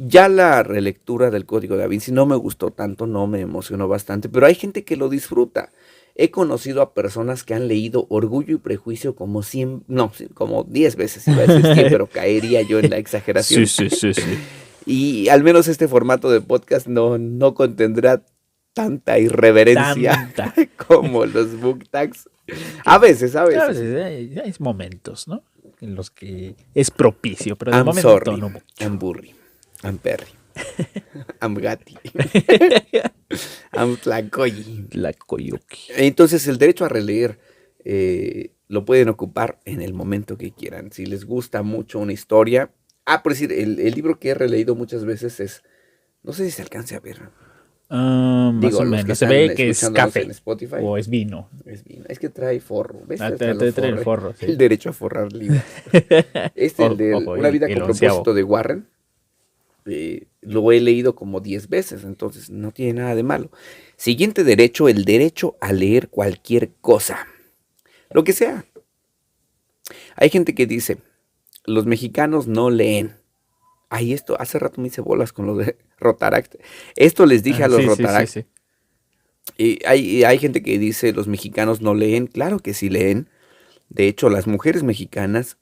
ya 0.00 0.28
la 0.28 0.62
relectura 0.62 1.30
del 1.30 1.44
Código 1.44 1.76
de 1.76 1.82
Da 1.82 1.86
Vinci 1.86 2.10
no 2.10 2.24
me 2.24 2.36
gustó 2.36 2.70
tanto, 2.70 3.06
no 3.06 3.26
me 3.26 3.40
emocionó 3.40 3.86
bastante, 3.86 4.28
pero 4.28 4.46
hay 4.46 4.54
gente 4.54 4.84
que 4.84 4.96
lo 4.96 5.08
disfruta. 5.08 5.70
He 6.14 6.30
conocido 6.30 6.82
a 6.82 6.94
personas 6.94 7.44
que 7.44 7.54
han 7.54 7.68
leído 7.68 8.06
Orgullo 8.08 8.54
y 8.56 8.58
Prejuicio 8.58 9.14
como 9.14 9.42
100, 9.42 9.84
no, 9.88 10.12
como 10.34 10.64
10 10.64 10.96
veces, 10.96 11.28
iba 11.28 11.42
a 11.42 11.46
decir 11.46 11.86
pero 11.90 12.06
caería 12.12 12.62
yo 12.62 12.78
en 12.78 12.90
la 12.90 12.96
exageración. 12.96 13.66
Sí, 13.66 13.88
sí, 13.88 13.96
sí, 13.96 14.14
sí. 14.14 14.38
Y 14.86 15.28
al 15.28 15.44
menos 15.44 15.68
este 15.68 15.86
formato 15.86 16.30
de 16.30 16.40
podcast 16.40 16.86
no, 16.86 17.18
no 17.18 17.54
contendrá 17.54 18.24
tanta 18.72 19.18
irreverencia 19.18 20.32
como 20.88 21.26
los 21.26 21.60
book 21.60 21.84
tags. 21.90 22.28
A 22.86 22.98
veces, 22.98 23.36
a 23.36 23.44
veces. 23.44 23.62
A 23.62 23.66
veces 23.68 24.42
hay, 24.42 24.54
momentos, 24.58 25.28
¿no? 25.28 25.44
En 25.82 25.94
los 25.94 26.10
que 26.10 26.56
es 26.74 26.90
propicio, 26.90 27.56
pero 27.56 27.76
de 27.76 27.84
momento 27.84 28.20
no 28.36 28.48
mucho. 28.48 28.64
I'm 28.78 28.98
Perry. 30.02 30.26
I'm 31.40 31.54
Gatti. 31.54 31.96
I'm 33.72 33.96
Tlacoyi. 33.96 34.88
Entonces, 35.96 36.46
el 36.48 36.58
derecho 36.58 36.84
a 36.84 36.88
releer 36.88 37.38
eh, 37.84 38.52
lo 38.68 38.84
pueden 38.84 39.08
ocupar 39.08 39.58
en 39.64 39.80
el 39.80 39.94
momento 39.94 40.36
que 40.36 40.52
quieran. 40.52 40.92
Si 40.92 41.06
les 41.06 41.24
gusta 41.24 41.62
mucho 41.62 41.98
una 41.98 42.12
historia. 42.12 42.70
Ah, 43.06 43.22
por 43.22 43.32
decir, 43.32 43.52
el, 43.52 43.76
libro 43.76 44.18
que 44.18 44.30
he 44.30 44.34
releído 44.34 44.74
muchas 44.74 45.04
veces 45.04 45.40
es. 45.40 45.62
No 46.22 46.32
sé 46.32 46.44
si 46.44 46.50
se 46.50 46.62
alcance 46.62 46.94
a 46.94 47.00
ver. 47.00 47.30
Ah, 47.88 48.52
más 48.54 48.74
o 48.74 48.84
menos. 48.84 49.18
Se 49.18 49.26
ve 49.26 49.54
que 49.56 49.70
es 49.70 49.90
café. 49.90 50.28
O 50.82 50.96
es 50.96 51.08
vino. 51.08 51.48
Es 51.64 51.82
vino. 51.82 52.04
Es 52.08 52.18
que 52.18 52.28
trae 52.28 52.60
forro. 52.60 53.00
¿Ves? 53.06 53.20
Ah, 53.20 53.34
trae, 53.34 53.52
el 53.52 53.98
forro. 54.00 54.34
El 54.40 54.58
derecho 54.58 54.90
a 54.90 54.92
forrar 54.92 55.32
libros. 55.32 55.62
este, 56.54 56.86
el 56.86 56.96
de 56.96 57.14
Una 57.14 57.50
vida 57.50 57.66
con 57.66 57.76
propósito 57.76 58.34
de 58.34 58.44
Warren. 58.44 58.86
Eh, 59.92 60.28
lo 60.40 60.70
he 60.70 60.80
leído 60.80 61.16
como 61.16 61.40
10 61.40 61.68
veces, 61.68 62.04
entonces 62.04 62.48
no 62.48 62.70
tiene 62.70 63.00
nada 63.00 63.16
de 63.16 63.24
malo. 63.24 63.50
Siguiente 63.96 64.44
derecho, 64.44 64.88
el 64.88 65.04
derecho 65.04 65.56
a 65.60 65.72
leer 65.72 66.08
cualquier 66.08 66.70
cosa, 66.80 67.26
lo 68.10 68.22
que 68.22 68.32
sea. 68.32 68.64
Hay 70.14 70.30
gente 70.30 70.54
que 70.54 70.66
dice, 70.66 70.98
los 71.64 71.86
mexicanos 71.86 72.46
no 72.46 72.70
leen. 72.70 73.16
Ay, 73.88 74.12
esto, 74.12 74.40
hace 74.40 74.60
rato 74.60 74.80
me 74.80 74.88
hice 74.88 75.00
bolas 75.00 75.32
con 75.32 75.46
lo 75.46 75.56
de 75.56 75.76
Rotaract. 75.98 76.54
Esto 76.94 77.26
les 77.26 77.42
dije 77.42 77.64
a 77.64 77.66
ah, 77.66 77.68
los 77.68 77.84
Rotaract. 77.84 78.46
y 79.58 79.84
hay, 79.84 80.22
hay 80.22 80.38
gente 80.38 80.62
que 80.62 80.78
dice, 80.78 81.12
los 81.12 81.26
mexicanos 81.26 81.80
no 81.80 81.94
leen. 81.94 82.28
Claro 82.28 82.60
que 82.60 82.74
sí 82.74 82.88
leen. 82.88 83.28
De 83.88 84.06
hecho, 84.06 84.30
las 84.30 84.46
mujeres 84.46 84.84
mexicanas 84.84 85.58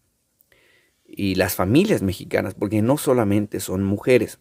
y 1.19 1.35
las 1.35 1.57
familias 1.57 2.01
mexicanas, 2.01 2.55
porque 2.55 2.81
no 2.81 2.97
solamente 2.97 3.59
son 3.59 3.83
mujeres, 3.83 4.39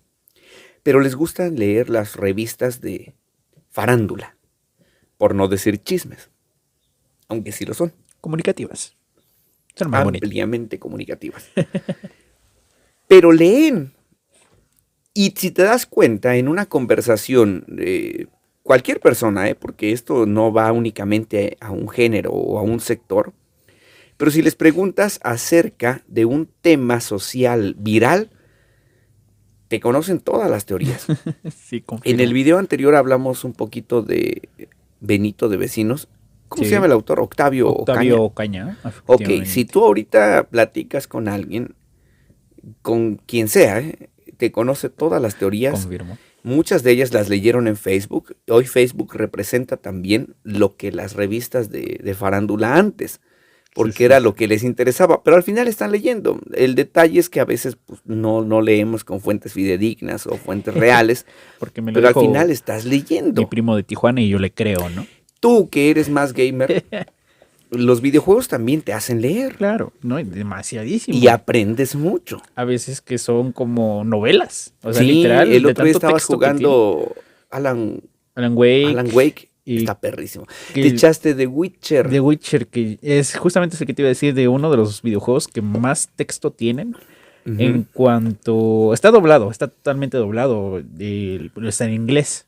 pero 0.83 0.99
les 0.99 1.15
gusta 1.15 1.49
leer 1.49 1.89
las 1.89 2.15
revistas 2.15 2.81
de 2.81 3.15
farándula, 3.71 4.37
por 5.17 5.33
no 5.33 5.47
decir 5.47 5.81
chismes, 5.81 6.29
aunque 7.29 7.51
sí 7.51 7.65
lo 7.65 7.73
son. 7.73 7.93
Comunicativas. 8.21 8.95
Son 9.73 9.89
más 9.89 10.05
ampliamente 10.05 10.77
comunicativas. 10.77 11.49
pero 13.07 13.31
leen. 13.31 13.93
Y 15.15 15.33
si 15.35 15.49
te 15.49 15.63
das 15.63 15.87
cuenta, 15.87 16.35
en 16.35 16.47
una 16.47 16.67
conversación, 16.67 17.65
de 17.67 18.27
cualquier 18.61 18.99
persona, 18.99 19.49
¿eh? 19.49 19.55
porque 19.55 19.93
esto 19.93 20.27
no 20.27 20.53
va 20.53 20.71
únicamente 20.71 21.57
a 21.59 21.71
un 21.71 21.89
género 21.89 22.33
o 22.33 22.59
a 22.59 22.61
un 22.61 22.79
sector, 22.79 23.33
pero 24.17 24.31
si 24.31 24.41
les 24.41 24.55
preguntas 24.55 25.19
acerca 25.23 26.01
de 26.07 26.25
un 26.25 26.49
tema 26.61 26.99
social 26.99 27.75
viral, 27.77 28.31
te 29.67 29.79
conocen 29.79 30.19
todas 30.19 30.49
las 30.49 30.65
teorías. 30.65 31.05
en 32.03 32.19
el 32.19 32.33
video 32.33 32.57
anterior 32.57 32.95
hablamos 32.95 33.43
un 33.43 33.53
poquito 33.53 34.01
de 34.01 34.49
Benito 34.99 35.49
de 35.49 35.57
Vecinos. 35.57 36.09
¿Cómo 36.47 36.63
se 36.63 36.71
llama 36.71 36.85
el 36.85 36.93
autor? 36.93 37.19
Octavio, 37.19 37.69
Octavio 37.69 38.23
Ocaña. 38.23 38.77
ok, 39.05 39.43
si 39.43 39.65
tú 39.65 39.83
ahorita 39.83 40.47
platicas 40.49 41.05
con 41.05 41.27
alguien, 41.27 41.75
con 42.81 43.17
quien 43.17 43.49
sea, 43.49 43.79
¿eh? 43.81 44.09
te 44.37 44.51
conoce 44.51 44.89
todas 44.89 45.21
las 45.21 45.37
teorías. 45.37 45.81
Confirmo. 45.81 46.17
Muchas 46.43 46.83
de 46.83 46.91
ellas 46.91 47.13
las 47.13 47.27
leyeron 47.27 47.67
en 47.67 47.75
Facebook. 47.75 48.37
Hoy 48.47 48.65
Facebook 48.65 49.13
representa 49.15 49.75
también 49.75 50.35
lo 50.43 50.77
que 50.77 50.93
las 50.93 51.13
revistas 51.13 51.69
de, 51.69 51.99
de 52.01 52.13
farándula 52.13 52.77
antes 52.77 53.19
porque 53.77 54.05
era 54.05 54.19
lo 54.19 54.33
que 54.33 54.47
les 54.47 54.63
interesaba, 54.63 55.21
pero 55.23 55.37
al 55.37 55.43
final 55.43 55.67
están 55.67 55.91
leyendo. 55.91 56.39
El 56.55 56.73
detalle 56.73 57.19
es 57.19 57.29
que 57.29 57.39
a 57.39 57.45
veces 57.45 57.77
pues, 57.85 58.01
no, 58.05 58.43
no 58.43 58.59
leemos 58.61 59.03
con 59.03 59.21
fuentes 59.21 59.53
fidedignas 59.53 60.25
o 60.25 60.31
fuentes 60.31 60.73
reales, 60.73 61.27
porque 61.59 61.83
me 61.83 61.93
pero 61.93 62.07
al 62.07 62.15
final 62.15 62.49
estás 62.49 62.85
leyendo. 62.85 63.43
Mi 63.43 63.45
primo 63.45 63.75
de 63.75 63.83
Tijuana 63.83 64.19
y 64.21 64.29
yo 64.29 64.39
le 64.39 64.51
creo, 64.51 64.89
¿no? 64.89 65.05
Tú 65.39 65.69
que 65.69 65.91
eres 65.91 66.09
más 66.09 66.33
gamer, 66.33 66.85
los 67.69 68.01
videojuegos 68.01 68.47
también 68.47 68.81
te 68.81 68.93
hacen 68.93 69.21
leer. 69.21 69.57
Claro, 69.57 69.93
no, 70.01 70.15
demasiadísimo. 70.15 71.15
Y 71.15 71.27
aprendes 71.27 71.95
mucho. 71.95 72.41
A 72.55 72.63
veces 72.63 73.01
que 73.01 73.19
son 73.19 73.51
como 73.51 74.03
novelas. 74.03 74.73
O 74.81 74.91
sea, 74.91 75.03
sí, 75.03 75.07
literal. 75.07 75.51
El 75.51 75.67
otro 75.67 75.85
día 75.85 75.93
estabas 75.93 76.25
jugando 76.25 77.15
Alan, 77.51 78.01
Alan 78.33 78.57
Wake. 78.57 78.87
Alan 78.87 79.09
Wake 79.13 79.49
Y 79.69 79.79
Está 79.79 79.99
perrísimo. 79.99 80.45
que 80.73 80.81
Te 80.81 80.87
el- 80.87 80.93
echaste 80.93 81.33
The 81.35 81.45
Witcher. 81.47 82.09
The 82.09 82.19
Witcher, 82.21 82.67
que 82.67 82.97
es 83.01 83.35
justamente 83.35 83.75
eso 83.75 83.85
que 83.85 83.93
te 83.93 84.01
iba 84.01 84.07
a 84.07 84.15
decir 84.15 84.33
de 84.33 84.47
uno 84.47 84.71
de 84.71 84.77
los 84.77 85.01
videojuegos 85.01 85.47
que 85.49 85.61
más 85.61 86.09
texto 86.15 86.51
tienen. 86.51 86.95
En 87.45 87.83
cuanto. 87.93 88.93
Está 88.93 89.09
doblado, 89.11 89.51
está 89.51 89.67
totalmente 89.67 90.17
doblado. 90.17 90.81
está 91.65 91.85
en 91.85 91.93
inglés. 91.93 92.45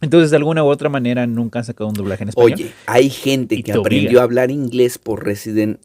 Entonces, 0.00 0.30
de 0.30 0.36
alguna 0.38 0.64
u 0.64 0.66
otra 0.68 0.88
manera, 0.88 1.26
nunca 1.26 1.58
han 1.60 1.64
sacado 1.64 1.88
un 1.88 1.94
doblaje 1.94 2.22
en 2.24 2.28
español. 2.30 2.52
Oye, 2.54 2.70
hay 2.86 3.10
gente 3.10 3.62
que 3.62 3.72
aprendió 3.72 4.08
obliga. 4.08 4.20
a 4.20 4.24
hablar 4.24 4.50
inglés 4.50 4.96
por 4.98 5.24
Resident 5.24 5.78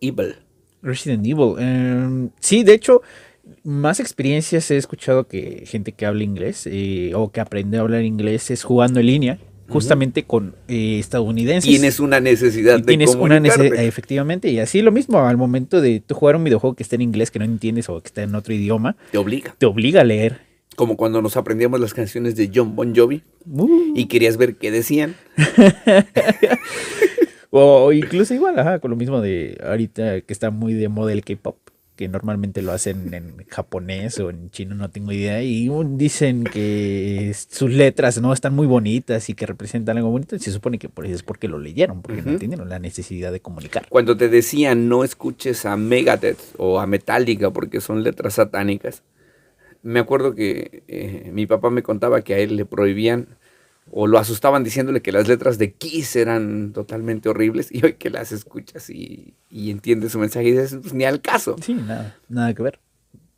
Evil. 0.00 0.36
Resident 0.82 1.24
Evil. 1.26 1.54
eh, 1.58 2.28
sí, 2.40 2.64
de 2.64 2.74
hecho, 2.74 3.02
más 3.62 4.00
experiencias 4.00 4.70
he 4.70 4.76
escuchado 4.76 5.26
que 5.28 5.64
gente 5.66 5.92
que 5.92 6.06
habla 6.06 6.22
inglés 6.24 6.66
eh, 6.70 7.12
o 7.14 7.30
que 7.30 7.40
aprende 7.40 7.76
a 7.76 7.80
hablar 7.82 8.04
inglés 8.04 8.50
es 8.50 8.62
jugando 8.64 9.00
en 9.00 9.06
línea, 9.06 9.38
justamente 9.72 10.24
con 10.24 10.54
eh, 10.68 10.98
estadounidenses. 10.98 11.68
Tienes 11.68 12.00
una 12.00 12.20
necesidad 12.20 12.78
y 12.78 12.82
de 12.82 12.86
tienes 12.86 13.14
una 13.14 13.40
necesidad, 13.40 13.82
efectivamente, 13.82 14.50
y 14.50 14.58
así 14.58 14.82
lo 14.82 14.92
mismo 14.92 15.20
al 15.20 15.36
momento 15.36 15.80
de 15.80 16.00
tú 16.00 16.14
jugar 16.14 16.36
un 16.36 16.44
videojuego 16.44 16.76
que 16.76 16.82
está 16.82 16.96
en 16.96 17.02
inglés 17.02 17.30
que 17.30 17.38
no 17.38 17.44
entiendes 17.44 17.88
o 17.88 18.00
que 18.00 18.06
está 18.08 18.22
en 18.22 18.34
otro 18.34 18.54
idioma, 18.54 18.96
Te 19.10 19.18
obliga. 19.18 19.54
te 19.58 19.66
obliga 19.66 20.02
a 20.02 20.04
leer. 20.04 20.40
Como 20.76 20.96
cuando 20.96 21.20
nos 21.20 21.36
aprendíamos 21.36 21.80
las 21.80 21.92
canciones 21.92 22.34
de 22.34 22.50
John 22.54 22.74
Bon 22.74 22.94
Jovi 22.96 23.22
Uh, 23.44 23.92
y 23.96 24.06
querías 24.06 24.36
ver 24.36 24.54
qué 24.56 24.70
decían. 24.70 25.16
o 27.50 27.92
incluso 27.92 28.34
igual, 28.34 28.58
ajá, 28.58 28.78
con 28.78 28.90
lo 28.90 28.96
mismo 28.96 29.20
de 29.20 29.58
ahorita 29.64 30.20
que 30.22 30.32
está 30.32 30.50
muy 30.50 30.74
de 30.74 30.88
moda 30.88 31.12
el 31.12 31.24
K-pop, 31.24 31.56
que 32.02 32.08
normalmente 32.08 32.62
lo 32.62 32.72
hacen 32.72 33.14
en 33.14 33.46
japonés 33.48 34.18
o 34.18 34.28
en 34.28 34.50
chino, 34.50 34.74
no 34.74 34.90
tengo 34.90 35.12
idea, 35.12 35.40
y 35.40 35.70
dicen 35.90 36.42
que 36.42 37.32
sus 37.48 37.70
letras 37.70 38.20
no 38.20 38.32
están 38.32 38.56
muy 38.56 38.66
bonitas 38.66 39.28
y 39.28 39.34
que 39.34 39.46
representan 39.46 39.98
algo 39.98 40.10
bonito, 40.10 40.34
y 40.34 40.40
se 40.40 40.50
supone 40.50 40.80
que 40.80 40.88
por 40.88 41.06
eso 41.06 41.14
es 41.14 41.22
porque 41.22 41.46
lo 41.46 41.60
leyeron, 41.60 42.02
porque 42.02 42.20
no 42.22 42.32
entendieron 42.32 42.68
la 42.68 42.80
necesidad 42.80 43.30
de 43.30 43.38
comunicar. 43.38 43.86
Cuando 43.88 44.16
te 44.16 44.28
decían 44.28 44.88
no 44.88 45.04
escuches 45.04 45.64
a 45.64 45.76
Megadeth 45.76 46.40
o 46.58 46.80
a 46.80 46.88
Metallica 46.88 47.52
porque 47.52 47.80
son 47.80 48.02
letras 48.02 48.34
satánicas. 48.34 49.04
Me 49.84 50.00
acuerdo 50.00 50.34
que 50.34 50.82
eh, 50.88 51.30
mi 51.32 51.46
papá 51.46 51.70
me 51.70 51.84
contaba 51.84 52.22
que 52.22 52.34
a 52.34 52.38
él 52.38 52.56
le 52.56 52.64
prohibían 52.64 53.28
o 53.90 54.06
lo 54.06 54.18
asustaban 54.18 54.64
diciéndole 54.64 55.02
que 55.02 55.12
las 55.12 55.28
letras 55.28 55.58
de 55.58 55.72
Kiss 55.72 56.16
eran 56.16 56.72
totalmente 56.72 57.28
horribles 57.28 57.68
y 57.70 57.84
hoy 57.84 57.94
que 57.94 58.10
las 58.10 58.32
escuchas 58.32 58.88
y, 58.90 59.34
y 59.50 59.70
entiendes 59.70 60.12
su 60.12 60.18
mensaje 60.18 60.48
y 60.48 60.52
dices, 60.52 60.78
"Pues, 60.80 60.94
ni 60.94 61.04
al 61.04 61.20
caso. 61.20 61.56
Sí, 61.62 61.74
nada, 61.74 62.16
nada 62.28 62.54
que 62.54 62.62
ver. 62.62 62.80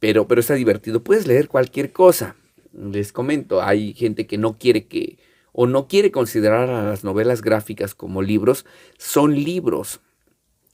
Pero, 0.00 0.28
pero 0.28 0.40
está 0.40 0.54
divertido. 0.54 1.02
Puedes 1.02 1.26
leer 1.26 1.48
cualquier 1.48 1.92
cosa. 1.92 2.36
Les 2.72 3.12
comento, 3.12 3.62
hay 3.62 3.94
gente 3.94 4.26
que 4.26 4.36
no 4.38 4.58
quiere 4.58 4.86
que 4.86 5.18
o 5.52 5.66
no 5.66 5.86
quiere 5.86 6.10
considerar 6.10 6.68
a 6.68 6.82
las 6.84 7.04
novelas 7.04 7.40
gráficas 7.40 7.94
como 7.94 8.20
libros. 8.22 8.66
Son 8.98 9.34
libros. 9.34 10.00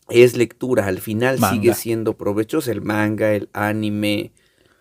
Es 0.08 0.36
lectura. 0.36 0.86
Al 0.86 0.98
final 1.00 1.38
Manga. 1.38 1.54
sigue 1.54 1.74
siendo 1.74 2.16
provechoso 2.16 2.72
el 2.72 2.80
manga, 2.82 3.32
el 3.34 3.48
anime. 3.52 4.32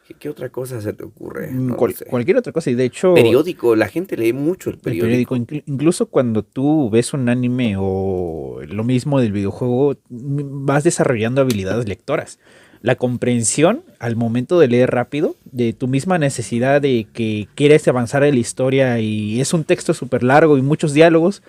¿Qué, 0.09 0.15
qué 0.15 0.27
otra 0.29 0.49
cosa 0.49 0.81
se 0.81 0.91
te 0.93 1.03
ocurre? 1.03 1.51
Mm, 1.51 1.67
No 1.67 1.77
cual-. 1.77 1.93
Cualquier 2.09 2.37
otra 2.37 2.51
cosa, 2.51 2.71
y 2.71 2.73
de 2.73 2.85
hecho... 2.85 3.13
Periódico. 3.13 3.75
La 3.75 3.87
gente 3.87 4.17
lee 4.17 4.33
mucho 4.33 4.71
el 4.71 4.77
El 4.77 4.81
periódico. 4.81 5.35
periódico, 5.35 5.35
inclu- 5.35 5.63
incluso 5.67 6.07
cuando 6.07 6.41
tú 6.43 6.89
ves 6.89 7.13
un 7.13 7.29
anime 7.29 7.75
o 7.77 8.59
lo 8.67 8.83
mismo 8.83 9.19
del 9.21 9.31
videojuego, 9.31 9.95
vas 10.09 10.83
desarrollando 10.83 11.41
habilidades 11.41 11.87
lectoras. 11.87 12.39
La 12.81 12.95
comprensión 12.95 13.83
al 13.99 14.15
momento 14.15 14.57
de 14.59 14.67
leer 14.69 14.89
rápido, 14.89 15.35
de 15.51 15.73
tu 15.73 15.87
misma 15.87 16.17
necesidad 16.17 16.81
de 16.81 17.07
que 17.13 17.47
quieres 17.53 17.87
avanzar 17.87 18.23
en 18.23 18.33
la 18.33 18.39
historia 18.39 18.99
y 18.99 19.39
es 19.41 19.53
un 19.53 19.63
texto 19.63 19.93
súper 19.93 20.23
largo 20.23 20.57
y 20.57 20.61
muchos 20.63 20.93
diálogos, 20.93 21.43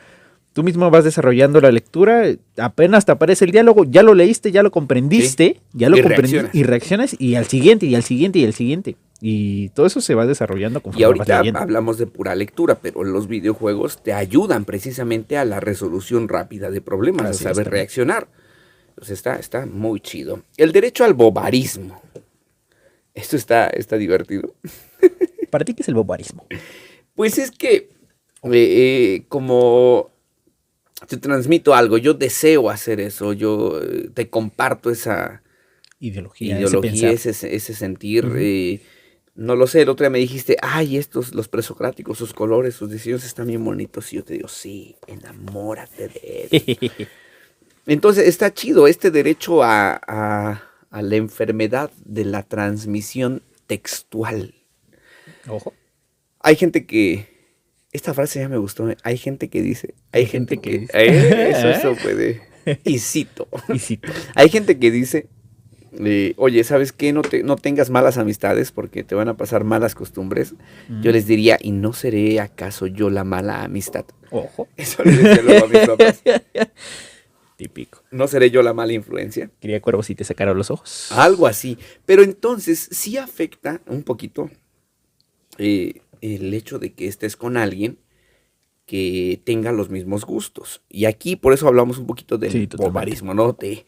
tú 0.53 0.63
mismo 0.63 0.91
vas 0.91 1.05
desarrollando 1.05 1.61
la 1.61 1.71
lectura, 1.71 2.25
apenas 2.57 3.05
te 3.05 3.13
aparece 3.13 3.45
el 3.45 3.53
diálogo, 3.53 3.85
ya 3.85 4.03
lo 4.03 4.15
leíste, 4.15 4.53
ya 4.53 4.63
lo 4.63 4.71
comprendiste, 4.71 5.61
ya 5.73 5.89
lo 5.89 5.97
Y 5.97 6.03
comprendiste 6.03 6.39
reaccionas. 6.43 6.55
y 6.55 6.63
reaccionas 6.65 7.17
y 7.21 7.35
al 7.37 7.47
siguiente 7.47 7.87
y 7.87 7.95
al 7.95 8.03
siguiente 8.03 8.39
y 8.39 8.45
al 8.45 8.55
siguiente. 8.55 8.97
Y 9.23 9.69
todo 9.71 9.85
eso 9.87 10.01
se 10.01 10.15
va 10.15 10.27
desarrollando 10.27 10.81
conforme 10.81 11.01
Y 11.01 11.05
ahorita 11.05 11.41
hablamos 11.57 11.99
de 11.99 12.07
pura 12.07 12.35
lectura, 12.35 12.79
pero 12.81 13.05
los 13.05 13.29
videojuegos 13.29 14.03
te 14.03 14.13
ayudan 14.15 14.65
precisamente 14.65 15.37
a 15.37 15.45
la 15.45 15.61
resolución 15.61 16.27
rápida 16.29 16.71
de 16.71 16.81
problemas, 16.81 17.27
Así 17.27 17.45
a 17.45 17.51
saber 17.51 17.71
reaccionar. 17.71 18.29
Entonces 18.89 19.19
está, 19.19 19.37
está 19.37 19.67
muy 19.67 20.01
chido. 20.01 20.43
El 20.57 20.73
derecho 20.73 21.05
al 21.05 21.15
bobarismo. 21.15 22.01
Esto 23.15 23.37
está, 23.37 23.67
está 23.69 23.97
divertido. 23.99 24.55
¿Para 25.51 25.65
ti 25.65 25.75
qué 25.75 25.83
es 25.83 25.89
el 25.89 25.95
bobarismo? 25.95 26.47
Pues 27.15 27.39
es 27.39 27.51
que 27.51 27.75
eh, 27.75 27.89
eh, 28.53 29.25
como 29.29 30.11
te 31.07 31.17
transmito 31.17 31.75
algo, 31.75 31.99
yo 31.99 32.15
deseo 32.15 32.71
hacer 32.71 33.01
eso, 33.01 33.33
yo 33.33 33.81
eh, 33.83 34.11
te 34.15 34.29
comparto 34.31 34.91
esa 34.91 35.43
Ideología, 35.99 36.57
ideología, 36.59 37.11
ese, 37.11 37.55
ese 37.55 37.75
sentir. 37.75 38.31
Eh, 38.37 38.81
no 39.35 39.57
lo 39.57 39.67
sé, 39.67 39.83
el 39.83 39.89
otro 39.89 40.05
día 40.05 40.11
me 40.11 40.19
dijiste, 40.19 40.57
ay, 40.63 40.97
estos, 40.97 41.35
los 41.35 41.49
presocráticos, 41.49 42.19
sus 42.19 42.33
colores, 42.35 42.75
sus 42.75 42.91
diseños 42.91 43.25
están 43.25 43.47
bien 43.49 43.65
bonitos. 43.65 44.13
Y 44.13 44.17
yo 44.17 44.25
te 44.25 44.35
digo, 44.35 44.49
sí, 44.49 44.97
enamórate 45.07 46.09
de 46.09 46.49
él. 46.53 47.09
Entonces 47.87 48.29
está 48.29 48.53
chido 48.55 48.87
este 48.87 49.11
derecho 49.11 49.63
a, 49.63 50.01
a- 50.07 50.63
a 50.91 51.03
la 51.03 51.17
enfermedad 51.17 51.91
de 52.05 52.25
la 52.25 52.43
transmisión 52.43 53.43
textual. 53.67 54.55
Ojo. 55.49 55.75
Hay 56.41 56.57
gente 56.57 56.87
que. 56.87 57.29
Esta 57.92 58.14
frase 58.14 58.40
ya 58.40 58.48
me 58.48 58.59
gustó. 58.59 58.88
¿eh? 58.90 58.96
Hay 59.03 59.18
gente 59.18 59.48
que 59.48 59.62
dice. 59.62 59.94
Hay, 60.12 60.26
gente, 60.26 60.59
que. 60.59 60.79
dice. 60.81 60.92
¿eh? 60.94 61.50
Eso, 61.50 61.68
eso 61.70 61.96
puede. 62.03 62.40
Y 62.85 62.98
cito. 62.98 63.48
Y 63.72 63.79
cito. 63.79 64.12
Hay 64.35 64.48
gente 64.48 64.79
que 64.79 64.90
dice. 64.90 65.29
eh, 65.98 66.35
Oye, 66.37 66.62
¿sabes 66.62 66.92
qué? 66.92 67.12
No, 67.12 67.22
te, 67.22 67.42
no 67.42 67.57
tengas 67.57 67.90
malas 67.90 68.16
amistades 68.18 68.70
porque 68.70 69.03
te 69.03 69.14
van 69.14 69.29
a 69.29 69.37
pasar 69.37 69.64
malas 69.64 69.94
costumbres. 69.94 70.55
Yo 71.03 71.11
les 71.11 71.26
diría, 71.26 71.59
¿y 71.61 71.72
no 71.72 71.92
seré 71.92 72.38
acaso 72.38 72.87
yo 72.87 73.11
la 73.11 73.24
mala 73.24 73.64
amistad? 73.64 74.05
Ojo. 74.31 74.68
Eso 74.76 75.03
le 75.03 75.12
decía 75.12 75.42
luego 75.42 75.64
a 75.64 75.68
mis 75.68 75.88
papás. 75.88 76.22
Típico. 77.57 78.03
¿No 78.11 78.26
seré 78.29 78.50
yo 78.50 78.62
la 78.62 78.72
mala 78.72 78.92
influencia? 78.92 79.50
Quería 79.61 79.83
cuervos 79.83 80.09
y 80.11 80.14
te 80.14 80.24
sacaron 80.24 80.57
los 80.57 80.70
ojos. 80.70 81.09
Algo 81.12 81.46
así. 81.46 81.76
Pero 82.07 82.22
entonces 82.22 82.88
sí 82.90 83.16
afecta 83.18 83.81
un 83.87 84.03
poquito 84.03 84.50
eh, 85.59 86.00
el 86.20 86.52
hecho 86.54 86.78
de 86.78 86.92
que 86.92 87.06
estés 87.06 87.37
con 87.37 87.56
alguien 87.56 87.98
que 88.87 89.40
tenga 89.44 89.70
los 89.70 89.88
mismos 89.88 90.24
gustos. 90.24 90.83
Y 90.88 91.04
aquí 91.04 91.37
por 91.37 91.52
eso 91.52 91.68
hablamos 91.68 91.98
un 91.98 92.06
poquito 92.06 92.38
del 92.38 92.50
Sí, 92.50 92.68
¿no? 93.22 93.54
Te, 93.54 93.87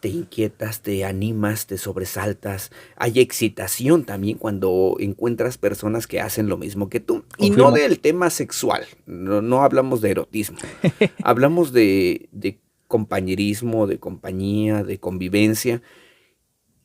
te 0.00 0.08
inquietas, 0.08 0.82
te 0.82 1.04
animas, 1.04 1.66
te 1.66 1.78
sobresaltas. 1.78 2.72
Hay 2.96 3.20
excitación 3.20 4.04
también 4.04 4.38
cuando 4.38 4.96
encuentras 4.98 5.56
personas 5.56 6.06
que 6.06 6.20
hacen 6.20 6.48
lo 6.48 6.56
mismo 6.56 6.88
que 6.88 7.00
tú. 7.00 7.24
Y 7.38 7.50
no 7.50 7.70
del 7.70 8.00
tema 8.00 8.30
sexual, 8.30 8.86
no, 9.06 9.40
no 9.40 9.62
hablamos 9.62 10.00
de 10.00 10.10
erotismo. 10.10 10.58
hablamos 11.22 11.72
de, 11.72 12.28
de 12.32 12.58
compañerismo, 12.88 13.86
de 13.86 14.00
compañía, 14.00 14.82
de 14.82 14.98
convivencia. 14.98 15.80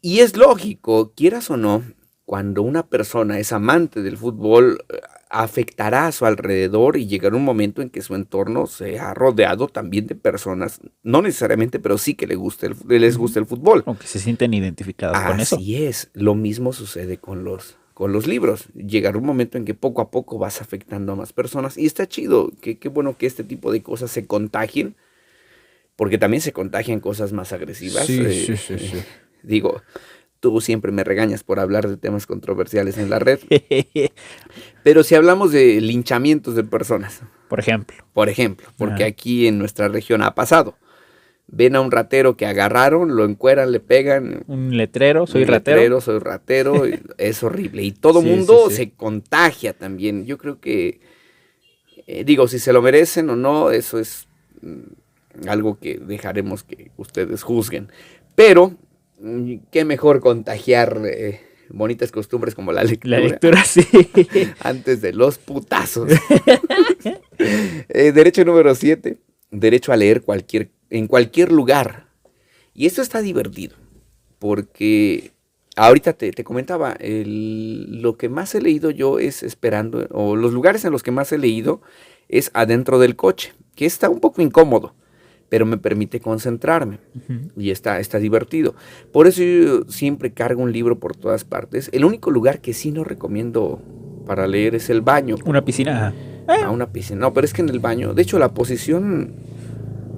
Y 0.02 0.20
es 0.20 0.38
lógico, 0.38 1.14
quieras 1.16 1.50
o 1.50 1.58
no, 1.58 1.82
cuando 2.26 2.64
una 2.64 2.88
persona 2.88 3.40
es 3.40 3.54
amante 3.54 4.02
del 4.02 4.18
fútbol, 4.18 4.84
eh, 4.90 5.00
afectará 5.30 6.08
a 6.08 6.12
su 6.12 6.26
alrededor 6.26 6.98
y 6.98 7.08
llegará 7.08 7.36
un 7.36 7.44
momento 7.44 7.82
en 7.82 7.90
que 7.90 8.02
su 8.02 8.16
entorno 8.16 8.66
se 8.68 9.00
ha 9.00 9.14
rodeado 9.14 9.68
también 9.68 10.08
de 10.08 10.16
personas, 10.16 10.80
no 11.04 11.22
necesariamente, 11.22 11.80
pero 11.80 11.98
sí 11.98 12.16
que 12.16 12.26
le 12.26 12.36
guste 12.36 12.68
el, 12.68 12.76
les 12.88 13.18
gusta 13.18 13.40
el 13.40 13.46
fútbol. 13.46 13.84
Aunque 13.86 14.08
se 14.08 14.20
sienten 14.20 14.54
identificados 14.54 15.20
con 15.20 15.40
eso. 15.40 15.58
Así 15.58 15.84
es, 15.86 16.10
lo 16.14 16.36
mismo 16.36 16.74
sucede 16.74 17.18
con 17.18 17.44
los, 17.44 17.78
con 17.94 18.12
los 18.12 18.26
libros. 18.26 18.70
Llegará 18.74 19.18
un 19.18 19.26
momento 19.26 19.58
en 19.58 19.66
que 19.66 19.76
poco 19.76 20.02
a 20.02 20.10
poco 20.10 20.40
vas 20.40 20.62
afectando 20.62 21.14
a 21.14 21.16
más 21.16 21.32
personas 21.32 21.78
y 21.78 21.86
está 21.86 22.08
chido, 22.08 22.52
que 22.60 22.80
qué 22.80 22.90
bueno 22.90 23.18
que 23.18 23.28
este 23.28 23.44
tipo 23.44 23.72
de 23.72 23.84
cosas 23.84 24.10
se 24.10 24.26
contagien, 24.26 24.96
porque 25.96 26.18
también 26.18 26.42
se 26.42 26.54
contagian 26.54 27.00
cosas 27.02 27.34
más 27.34 27.54
agresivas. 27.54 28.06
Sí, 28.06 28.20
eh, 28.20 28.32
sí, 28.32 28.58
sí, 28.58 28.80
sí. 28.80 29.04
Digo, 29.44 29.82
tú 30.52 30.62
siempre 30.62 30.92
me 30.92 31.04
regañas 31.04 31.44
por 31.44 31.60
hablar 31.60 31.88
de 31.90 31.98
temas 31.98 32.28
controversiales 32.28 33.00
en 33.00 33.10
la 33.10 33.18
red, 33.18 33.40
pero 34.84 35.04
si 35.04 35.16
hablamos 35.16 35.52
de 35.52 35.82
linchamientos 35.82 36.54
de 36.56 36.64
personas, 36.64 37.22
Por 37.50 37.60
ejemplo. 37.60 37.98
por 38.14 38.30
ejemplo, 38.30 38.68
porque 38.78 39.04
aquí 39.06 39.48
en 39.48 39.58
nuestra 39.58 39.88
región 39.88 40.22
ha 40.22 40.36
pasado. 40.36 40.78
Ven 41.48 41.76
a 41.76 41.82
un 41.82 41.90
ratero 41.92 42.38
que 42.38 42.46
agarraron, 42.46 43.16
lo 43.16 43.26
encueran, 43.26 43.72
le 43.72 43.80
pegan, 43.80 44.44
Un 44.48 44.78
letrero, 44.78 45.26
soy 45.26 45.42
un 45.44 45.48
ratero. 45.48 45.78
letrero, 45.78 46.02
soy 46.02 46.20
ratero, 46.20 46.84
es 47.18 47.42
horrible. 47.44 47.82
Y 47.84 47.92
todo 47.92 48.22
Sí, 48.22 48.28
mundo 48.28 48.66
sí, 48.66 48.70
sí. 48.70 48.76
se 48.76 48.92
contagia 48.92 49.74
también. 49.74 50.26
Yo 50.28 50.38
creo 50.38 50.60
que, 50.60 51.00
eh, 52.08 52.24
digo, 52.24 52.48
si 52.48 52.60
se 52.60 52.72
lo 52.74 52.82
merecen 52.84 53.30
o 53.32 53.36
no, 53.36 53.72
eso 53.72 53.98
es 54.00 54.28
mm, 54.62 55.48
algo 55.48 55.80
que 55.80 55.98
dejaremos 56.00 56.64
que 56.64 56.92
ustedes 56.98 57.42
juzguen. 57.44 57.90
Pero, 58.36 58.74
qué 59.72 59.86
mejor 59.86 60.20
contagiar 60.20 61.02
eh, 61.06 61.42
bonitas 61.70 62.12
costumbres 62.12 62.56
como 62.56 62.72
la 62.72 62.84
lectura 62.84 63.20
La 63.20 63.28
lectura, 63.28 63.64
sí. 63.64 63.86
antes 64.60 65.02
de 65.02 65.14
los 65.14 65.38
putazos. 65.38 66.12
Eh, 67.38 68.14
derecho 68.14 68.46
número 68.46 68.74
7, 68.74 69.18
derecho 69.52 69.92
a 69.92 69.98
leer 69.98 70.22
cualquier, 70.22 70.72
en 70.90 71.06
cualquier 71.08 71.52
lugar. 71.52 72.08
Y 72.74 72.86
esto 72.86 73.02
está 73.02 73.22
divertido, 73.22 73.76
porque 74.40 75.34
ahorita 75.76 76.14
te, 76.14 76.32
comentaba, 76.46 76.98
lo 77.02 78.18
que 78.18 78.30
más 78.30 78.56
he 78.56 78.62
leído 78.62 78.90
yo 78.90 79.20
es 79.20 79.44
esperando, 79.44 80.08
o 80.12 80.38
los 80.38 80.54
lugares 80.54 80.86
en 80.86 80.94
los 80.94 81.04
que 81.04 81.12
más 81.12 81.34
he 81.34 81.38
leído 81.38 81.82
es 82.30 82.52
adentro 82.54 83.00
del 83.00 83.18
coche, 83.18 83.54
que 83.76 83.86
está 83.86 84.10
un 84.10 84.22
poco 84.22 84.42
incómodo 84.42 84.96
pero 85.50 85.66
me 85.66 85.78
permite 85.78 86.20
concentrarme 86.20 87.00
y 87.56 87.70
está, 87.72 88.00
está 88.00 88.18
divertido. 88.18 88.76
Por 89.12 89.28
eso 89.28 89.42
yo 89.44 89.84
siempre 89.88 90.34
cargo 90.34 90.64
un 90.64 90.72
libro 90.72 91.00
por 91.00 91.16
todas 91.16 91.44
partes. 91.44 91.90
El 91.94 92.06
único 92.06 92.32
lugar 92.32 92.62
que 92.62 92.74
sí 92.74 92.92
no 92.92 93.04
recomiendo 93.04 93.80
para 94.26 94.48
leer 94.48 94.76
es 94.76 94.90
el 94.90 95.02
baño. 95.02 95.36
Una 95.46 95.64
piscina. 95.64 96.14
Ah, 96.48 96.70
una 96.70 96.92
piscina. 96.92 97.22
No, 97.22 97.34
pero 97.34 97.46
es 97.46 97.54
que 97.54 97.62
en 97.62 97.70
el 97.70 97.80
baño, 97.80 98.14
de 98.14 98.22
hecho 98.22 98.40
la 98.40 98.54
posición, 98.54 99.34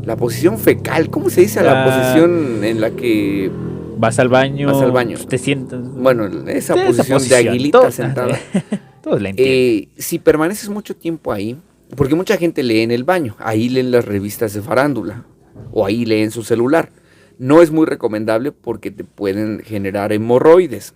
la 0.04 0.16
posición 0.16 0.58
fecal, 0.58 1.10
¿cómo 1.10 1.30
se 1.30 1.42
dice 1.42 1.62
la, 1.62 1.84
posición 1.84 2.64
en 2.64 2.82
la 2.82 2.92
que 2.92 3.52
vas 3.98 4.20
al 4.20 4.30
baño? 4.30 4.68
Vas 4.72 4.82
al 4.82 4.92
baño. 4.92 5.18
Te 5.28 5.38
sientas. 5.38 5.82
Bueno, 5.94 6.26
esa, 6.48 6.76
posición, 6.86 7.22
de 7.28 7.36
aguilita 7.36 7.92
sentada. 7.92 8.38
Todos 9.02 9.22
la 9.22 9.32
eh, 9.36 9.90
si 9.98 10.20
permaneces 10.20 10.70
mucho 10.70 10.96
tiempo 10.96 11.32
ahí, 11.32 11.58
porque 11.96 12.16
mucha 12.16 12.38
gente 12.38 12.64
lee 12.64 12.82
en 12.82 12.92
el 12.92 13.04
baño, 13.04 13.36
ahí 13.40 13.70
leen 13.70 13.92
las 13.92 14.06
revistas 14.06 14.54
de 14.54 14.62
farándula 14.62 15.26
o 15.72 15.86
ahí 15.86 16.06
leen 16.06 16.32
su 16.32 16.44
celular. 16.44 16.92
No 17.38 17.62
es 17.62 17.72
muy 17.72 17.86
recomendable 17.86 18.52
porque 18.52 18.92
te 18.92 19.04
pueden 19.04 19.62
generar 19.64 20.12
hemorroides. 20.12 20.94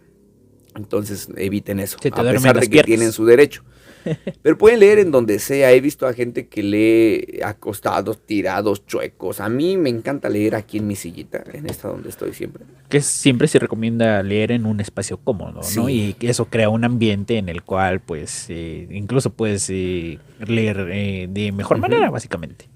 Entonces 0.75 1.27
eviten 1.35 1.79
eso, 1.79 1.97
a 1.97 2.23
pesar 2.23 2.59
de 2.59 2.69
que 2.69 2.83
tienen 2.83 3.11
su 3.11 3.25
derecho. 3.25 3.63
Pero 4.41 4.57
pueden 4.57 4.79
leer 4.79 4.99
en 4.99 5.11
donde 5.11 5.39
sea. 5.39 5.71
He 5.71 5.81
visto 5.81 6.07
a 6.07 6.13
gente 6.13 6.47
que 6.47 6.63
lee 6.63 7.39
acostados, 7.43 8.25
tirados, 8.25 8.85
chuecos. 8.85 9.39
A 9.39 9.49
mí 9.49 9.77
me 9.77 9.89
encanta 9.89 10.29
leer 10.29 10.55
aquí 10.55 10.77
en 10.77 10.87
mi 10.87 10.95
sillita, 10.95 11.43
en 11.53 11.67
esta 11.67 11.87
donde 11.87 12.09
estoy 12.09 12.33
siempre. 12.33 12.63
Que 12.89 13.01
siempre 13.01 13.47
se 13.47 13.59
recomienda 13.59 14.21
leer 14.23 14.51
en 14.51 14.65
un 14.65 14.79
espacio 14.79 15.17
cómodo, 15.17 15.61
¿no? 15.75 15.89
Y 15.89 16.15
eso 16.21 16.45
crea 16.45 16.69
un 16.69 16.83
ambiente 16.83 17.37
en 17.37 17.49
el 17.49 17.63
cual, 17.63 17.99
pues, 18.01 18.47
eh, 18.49 18.87
incluso 18.91 19.31
puedes 19.31 19.69
eh, 19.69 20.19
leer 20.39 20.87
eh, 20.91 21.27
de 21.29 21.51
mejor 21.51 21.77
manera, 21.77 22.09
básicamente. 22.09 22.69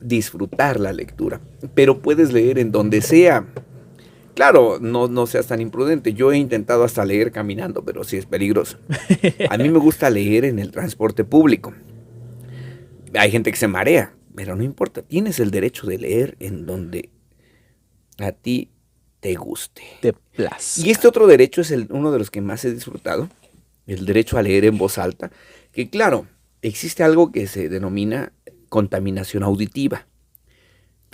Disfrutar 0.00 0.80
la 0.80 0.92
lectura. 0.92 1.40
Pero 1.74 2.00
puedes 2.00 2.32
leer 2.32 2.58
en 2.58 2.72
donde 2.72 3.00
sea. 3.00 3.46
Claro, 4.36 4.76
no, 4.82 5.08
no 5.08 5.26
seas 5.26 5.46
tan 5.46 5.62
imprudente. 5.62 6.12
Yo 6.12 6.30
he 6.30 6.36
intentado 6.36 6.84
hasta 6.84 7.06
leer 7.06 7.32
caminando, 7.32 7.82
pero 7.82 8.04
sí 8.04 8.18
es 8.18 8.26
peligroso. 8.26 8.76
A 9.48 9.56
mí 9.56 9.70
me 9.70 9.78
gusta 9.78 10.10
leer 10.10 10.44
en 10.44 10.58
el 10.58 10.72
transporte 10.72 11.24
público. 11.24 11.72
Hay 13.14 13.30
gente 13.30 13.50
que 13.50 13.56
se 13.56 13.66
marea, 13.66 14.14
pero 14.34 14.54
no 14.54 14.62
importa. 14.62 15.00
Tienes 15.00 15.40
el 15.40 15.50
derecho 15.50 15.86
de 15.86 15.96
leer 15.96 16.36
en 16.38 16.66
donde 16.66 17.08
a 18.18 18.32
ti 18.32 18.72
te 19.20 19.36
guste. 19.36 19.80
Te 20.02 20.12
place. 20.12 20.86
Y 20.86 20.90
este 20.90 21.08
otro 21.08 21.26
derecho 21.26 21.62
es 21.62 21.70
el, 21.70 21.86
uno 21.88 22.12
de 22.12 22.18
los 22.18 22.30
que 22.30 22.42
más 22.42 22.62
he 22.66 22.74
disfrutado. 22.74 23.30
El 23.86 24.04
derecho 24.04 24.36
a 24.36 24.42
leer 24.42 24.66
en 24.66 24.76
voz 24.76 24.98
alta. 24.98 25.30
Que 25.72 25.88
claro, 25.88 26.26
existe 26.60 27.02
algo 27.02 27.32
que 27.32 27.46
se 27.46 27.70
denomina 27.70 28.34
contaminación 28.68 29.44
auditiva. 29.44 30.06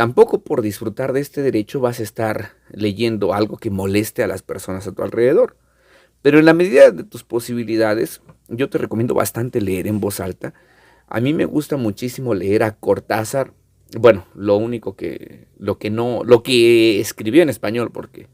Tampoco 0.02 0.40
por 0.40 0.62
disfrutar 0.62 1.12
de 1.12 1.20
este 1.20 1.42
derecho 1.42 1.78
vas 1.78 2.00
a 2.00 2.02
estar 2.02 2.54
leyendo 2.72 3.34
algo 3.34 3.56
que 3.56 3.70
moleste 3.70 4.24
a 4.24 4.26
las 4.26 4.42
personas 4.42 4.84
a 4.88 4.90
tu 4.90 5.04
alrededor. 5.04 5.56
Pero 6.22 6.40
en 6.40 6.44
la 6.44 6.54
medida 6.54 6.90
de 6.90 7.04
tus 7.04 7.22
posibilidades, 7.22 8.20
yo 8.48 8.68
te 8.68 8.78
recomiendo 8.78 9.14
bastante 9.14 9.60
leer 9.60 9.86
en 9.86 10.00
voz 10.00 10.18
alta. 10.18 10.54
A 11.06 11.20
mí 11.20 11.32
me 11.32 11.44
gusta 11.44 11.76
muchísimo 11.76 12.34
leer 12.34 12.64
a 12.64 12.74
Cortázar. 12.74 13.52
Bueno, 13.96 14.26
lo 14.34 14.56
único 14.56 14.96
que, 14.96 15.46
lo 15.56 15.78
que 15.78 15.88
no, 15.88 16.22
lo 16.24 16.42
que 16.42 16.98
escribió 16.98 17.40
en 17.44 17.48
español, 17.48 17.92
porque 17.92 18.26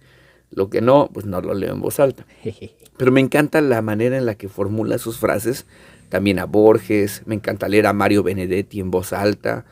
lo 0.50 0.70
que 0.70 0.80
no, 0.80 1.10
pues 1.12 1.26
no 1.26 1.42
lo 1.42 1.52
leo 1.52 1.74
en 1.74 1.82
voz 1.82 2.00
alta. 2.00 2.24
Pero 2.96 3.12
me 3.12 3.20
encanta 3.20 3.60
la 3.60 3.82
manera 3.82 4.16
en 4.16 4.24
la 4.24 4.36
que 4.36 4.48
formula 4.48 4.96
sus 4.96 5.18
frases. 5.18 5.66
También 6.08 6.38
a 6.38 6.46
Borges, 6.46 7.24
me 7.26 7.34
encanta 7.34 7.68
leer 7.68 7.88
a 7.88 7.92
Mario 7.92 8.22
Benedetti 8.22 8.80
en 8.80 8.90
voz 8.90 9.12
alta 9.12 9.66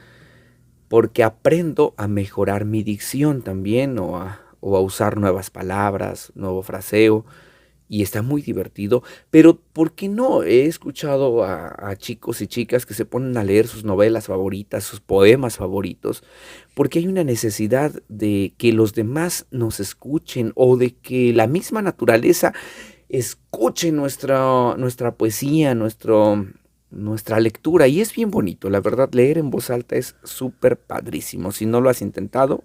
porque 0.89 1.23
aprendo 1.23 1.95
a 1.97 2.09
mejorar 2.09 2.65
mi 2.65 2.83
dicción 2.83 3.43
también 3.43 3.99
o 3.99 4.17
a, 4.17 4.43
usar 4.61 5.17
nuevas 5.17 5.51
palabras, 5.51 6.33
nuevo 6.35 6.63
fraseo, 6.63 7.25
y 7.89 8.03
está 8.03 8.21
muy 8.23 8.43
divertido, 8.43 9.05
pero 9.31 9.61
¿por 9.73 9.93
qué 9.93 10.09
no? 10.09 10.43
He 10.43 10.67
escuchado 10.67 11.45
a, 11.45 11.95
chicos 11.97 12.41
y 12.41 12.49
chicas 12.49 12.85
que 12.85 12.95
se 12.95 13.05
ponen 13.05 13.37
a 13.37 13.45
leer 13.45 13.69
sus 13.69 13.85
novelas 13.85 14.27
favoritas, 14.27 14.83
sus 14.83 14.99
poemas 14.99 15.57
favoritos, 15.57 16.25
porque 16.75 16.99
hay 16.99 17.07
una 17.07 17.23
necesidad 17.23 17.93
de 18.09 18.55
que 18.59 18.73
los 18.73 18.93
demás 18.93 19.47
nos 19.53 19.79
escuchen 19.79 20.53
o 20.57 20.77
de 20.77 20.97
que 20.97 21.33
la 21.33 21.47
misma 21.47 21.81
naturaleza 21.81 22.53
escuche 23.09 23.93
nuestra, 23.93 24.75
nuestra 24.77 25.15
poesía, 25.15 25.77
nuestro, 25.77 26.45
nuestra 26.91 27.41
lectura 27.41 27.89
y 27.89 28.01
es 28.01 28.15
bien 28.15 28.31
bonito, 28.31 28.71
la 28.71 28.81
verdad, 28.81 29.11
leer 29.13 29.39
en 29.39 29.51
voz 29.51 29.71
alta 29.71 29.97
es 29.97 30.17
súper 30.25 30.79
padrísimo. 30.79 31.53
Si 31.53 31.67
no 31.67 31.81
lo 31.81 31.91
has 31.91 32.03
intentado, 32.03 32.65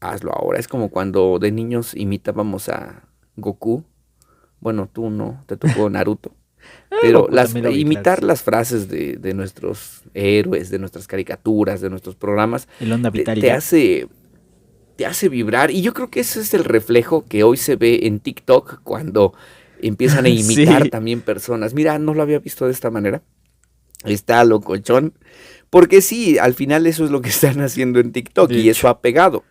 hazlo 0.00 0.32
ahora. 0.32 0.58
Es 0.58 0.68
como 0.68 0.90
cuando 0.90 1.38
de 1.38 1.52
niños 1.52 1.94
imitábamos 1.94 2.68
a 2.68 3.08
Goku. 3.36 3.84
Bueno, 4.60 4.88
tú 4.92 5.10
no, 5.10 5.42
te 5.46 5.56
tocó 5.56 5.88
Naruto. 5.90 6.34
Ah, 6.92 6.98
Pero 7.02 7.26
las, 7.28 7.56
imitar 7.56 8.22
las 8.22 8.44
frases 8.44 8.88
de, 8.88 9.34
nuestros 9.34 10.02
héroes, 10.14 10.70
de 10.70 10.78
nuestras 10.78 11.08
caricaturas, 11.08 11.80
de 11.80 11.90
nuestros 11.90 12.14
programas, 12.14 12.68
te, 13.24 13.50
hace 13.50 14.06
te 14.94 15.04
hace 15.04 15.28
vibrar. 15.28 15.72
Y 15.72 15.82
yo 15.82 15.92
creo 15.92 16.08
que 16.08 16.20
ese 16.20 16.40
es 16.40 16.54
el 16.54 16.62
reflejo 16.62 17.24
que 17.24 17.42
hoy 17.42 17.56
se 17.56 17.74
ve 17.74 18.00
en 18.04 18.20
TikTok 18.20 18.82
cuando 18.84 19.34
empiezan 19.82 20.24
a 20.24 20.28
imitar 20.30 20.88
también 20.88 21.20
personas. 21.20 21.74
Mira, 21.74 21.98
no 21.98 22.14
lo 22.14 22.22
había 22.22 22.38
visto 22.38 22.66
de 22.66 22.72
esta 22.72 22.90
manera. 22.90 23.22
Está 24.04 24.44
locochón. 24.44 25.14
Porque 25.70 26.02
sí, 26.02 26.38
al 26.38 26.54
final 26.54 26.86
eso 26.86 27.04
es 27.04 27.10
lo 27.10 27.20
que 27.20 27.28
están 27.30 27.60
haciendo 27.60 28.00
en 28.00 28.12
TikTok 28.12 28.50
y 28.52 28.68
eso 28.68 28.88
ha 28.88 29.00
pegado. 29.00 29.44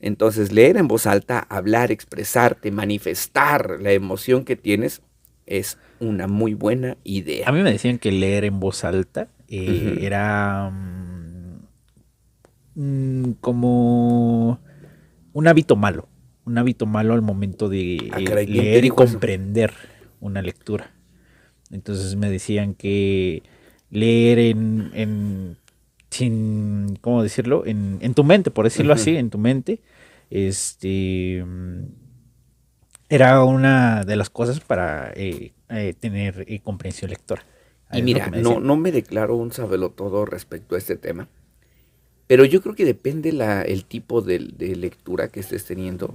Entonces, 0.00 0.50
leer 0.52 0.78
en 0.78 0.88
voz 0.88 1.06
alta, 1.06 1.40
hablar, 1.40 1.92
expresarte, 1.92 2.70
manifestar 2.70 3.78
la 3.80 3.92
emoción 3.92 4.44
que 4.44 4.56
tienes 4.56 5.02
es 5.44 5.76
una 5.98 6.26
muy 6.26 6.54
buena 6.54 6.96
idea. 7.04 7.48
A 7.48 7.52
mí 7.52 7.62
me 7.62 7.72
decían 7.72 7.98
que 7.98 8.10
leer 8.10 8.44
en 8.44 8.60
voz 8.60 8.84
alta 8.84 9.28
eh, 9.48 9.98
era 10.00 10.70
mm, 10.70 11.58
mm, 12.76 13.32
como 13.40 14.58
un 15.32 15.48
hábito 15.48 15.76
malo 15.76 16.08
un 16.50 16.58
hábito 16.58 16.84
malo 16.84 17.14
al 17.14 17.22
momento 17.22 17.68
de 17.68 18.10
ah, 18.12 18.18
eh, 18.18 18.46
leer 18.46 18.84
y 18.84 18.90
comprender 18.90 19.72
una 20.20 20.42
lectura. 20.42 20.90
Entonces 21.70 22.16
me 22.16 22.28
decían 22.28 22.74
que 22.74 23.42
leer 23.90 24.38
en, 24.38 25.56
sin, 26.10 26.98
¿cómo 27.00 27.22
decirlo? 27.22 27.64
En, 27.64 28.14
tu 28.14 28.24
mente, 28.24 28.50
por 28.50 28.64
decirlo 28.64 28.92
así, 28.92 29.16
en 29.16 29.30
tu 29.30 29.38
mente, 29.38 29.80
este, 30.30 31.44
era 33.08 33.44
una 33.44 34.04
de 34.04 34.16
las 34.16 34.28
cosas 34.28 34.60
para 34.60 35.12
eh, 35.14 35.52
eh, 35.68 35.94
tener 35.98 36.44
comprensión 36.62 37.10
lectora. 37.10 37.44
Y 37.92 38.02
mira, 38.02 38.28
no, 38.28 38.60
no 38.60 38.76
me 38.76 38.92
declaro 38.92 39.36
un 39.36 39.52
todo 39.90 40.24
respecto 40.24 40.74
a 40.74 40.78
este 40.78 40.96
tema, 40.96 41.28
pero 42.26 42.44
yo 42.44 42.60
creo 42.62 42.74
que 42.74 42.84
depende 42.84 43.32
la, 43.32 43.62
el 43.62 43.84
tipo 43.84 44.20
de, 44.20 44.38
de 44.38 44.76
lectura 44.76 45.28
que 45.28 45.40
estés 45.40 45.64
teniendo 45.64 46.14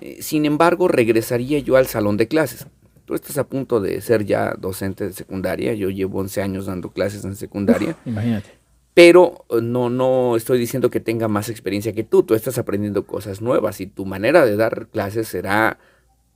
eh, 0.00 0.18
sin 0.20 0.44
embargo, 0.44 0.88
regresaría 0.88 1.58
yo 1.58 1.76
al 1.76 1.86
salón 1.86 2.16
de 2.16 2.28
clases. 2.28 2.66
Tú 3.04 3.14
estás 3.14 3.38
a 3.38 3.46
punto 3.46 3.80
de 3.80 4.00
ser 4.00 4.24
ya 4.24 4.54
docente 4.58 5.06
de 5.06 5.12
secundaria. 5.12 5.74
Yo 5.74 5.90
llevo 5.90 6.20
11 6.20 6.42
años 6.42 6.66
dando 6.66 6.90
clases 6.90 7.24
en 7.24 7.36
secundaria. 7.36 7.96
imagínate. 8.04 8.50
Pero 8.94 9.44
eh, 9.50 9.60
no, 9.62 9.90
no 9.90 10.36
estoy 10.36 10.58
diciendo 10.58 10.90
que 10.90 11.00
tenga 11.00 11.28
más 11.28 11.48
experiencia 11.48 11.92
que 11.92 12.04
tú. 12.04 12.22
Tú 12.22 12.34
estás 12.34 12.58
aprendiendo 12.58 13.06
cosas 13.06 13.40
nuevas 13.40 13.80
y 13.80 13.86
tu 13.86 14.06
manera 14.06 14.44
de 14.46 14.56
dar 14.56 14.88
clases 14.88 15.28
será 15.28 15.78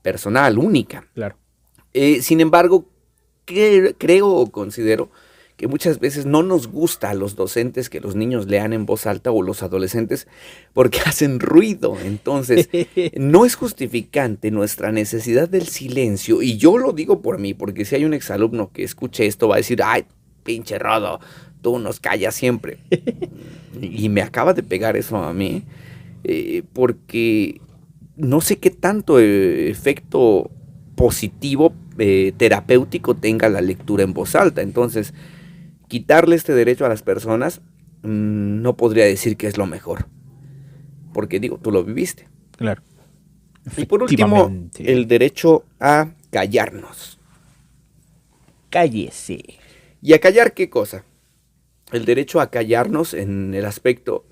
personal, 0.03 0.59
única. 0.59 1.07
Claro. 1.15 1.37
Eh, 1.93 2.23
sin 2.23 2.41
embargo, 2.41 2.87
creo 3.45 4.29
o 4.29 4.51
considero 4.51 5.11
que 5.61 5.69
muchas 5.69 6.01
veces 6.01 6.25
no 6.25 6.43
nos 6.43 6.69
gusta 6.69 7.11
a 7.11 7.15
los 7.15 7.37
docentes 7.37 7.91
que 7.91 8.01
los 8.01 8.17
niños 8.17 8.47
lean 8.47 8.73
en 8.73 8.87
voz 8.87 9.05
alta 9.07 9.31
o 9.31 9.43
los 9.43 9.63
adolescentes 9.63 10.27
porque 10.73 11.01
hacen 11.05 11.39
ruido. 11.39 11.99
Entonces, 12.03 12.71
no 13.19 13.45
es 13.45 13.57
justificante 13.57 14.51
nuestra 14.51 14.91
necesidad 14.91 15.51
del 15.51 15.67
silencio. 15.67 16.41
Y 16.41 16.57
yo 16.57 16.79
lo 16.79 16.93
digo 16.95 17.21
por 17.21 17.39
mí, 17.39 17.53
porque 17.53 17.85
si 17.85 17.95
hay 17.95 18.07
un 18.07 18.15
exalumno 18.15 18.73
que 18.73 18.85
escuche 18.85 19.27
esto 19.27 19.49
va 19.49 19.57
a 19.57 19.59
decir, 19.59 19.83
ay, 19.85 20.07
pinche 20.45 20.79
rodo, 20.79 21.21
tú 21.61 21.79
nos 21.79 22.01
callas 22.01 22.35
siempre. 22.35 22.79
y 23.83 24.09
me 24.09 24.23
acaba 24.23 24.55
de 24.55 24.63
pegar 24.63 24.97
eso 24.97 25.19
a 25.19 25.35
mí, 25.35 25.65
eh, 26.25 26.63
porque 26.73 27.61
no 28.17 28.41
sé 28.41 28.57
qué 28.57 28.71
tanto 28.71 29.19
efecto 29.19 30.51
positivo 30.95 31.75
eh, 31.99 32.33
terapéutico 32.35 33.15
tenga 33.15 33.51
la 33.51 33.61
lectura 33.61 34.05
en 34.05 34.15
voz 34.15 34.35
alta. 34.35 34.63
Entonces, 34.63 35.13
quitarle 35.91 36.37
este 36.37 36.55
derecho 36.55 36.87
a 36.87 36.89
las 36.89 37.03
personas 37.03 37.61
mm, 38.03 38.63
no 38.63 38.77
podría 38.77 39.05
decir 39.05 39.37
que 39.37 39.49
es 39.49 39.59
lo 39.59 39.67
mejor. 39.67 40.07
Porque 41.13 41.41
digo, 41.41 41.59
tú 41.59 41.73
lo 41.73 41.85
viviste. 41.85 42.29
Claro. 42.57 42.83
Y 43.77 43.85
por 43.85 44.03
último, 44.03 44.51
el 44.79 45.07
derecho 45.09 45.65
a 45.81 46.13
callarnos. 46.31 47.19
Cállese. 48.71 49.59
¿Y 50.01 50.15
a 50.15 50.21
callar 50.21 50.55
qué 50.55 50.71
cosa? 50.71 51.05
El 51.93 52.05
derecho 52.05 52.41
a 52.41 52.51
callarnos 52.51 53.13
en 53.13 53.53
el 53.53 53.67
aspecto, 53.67 54.25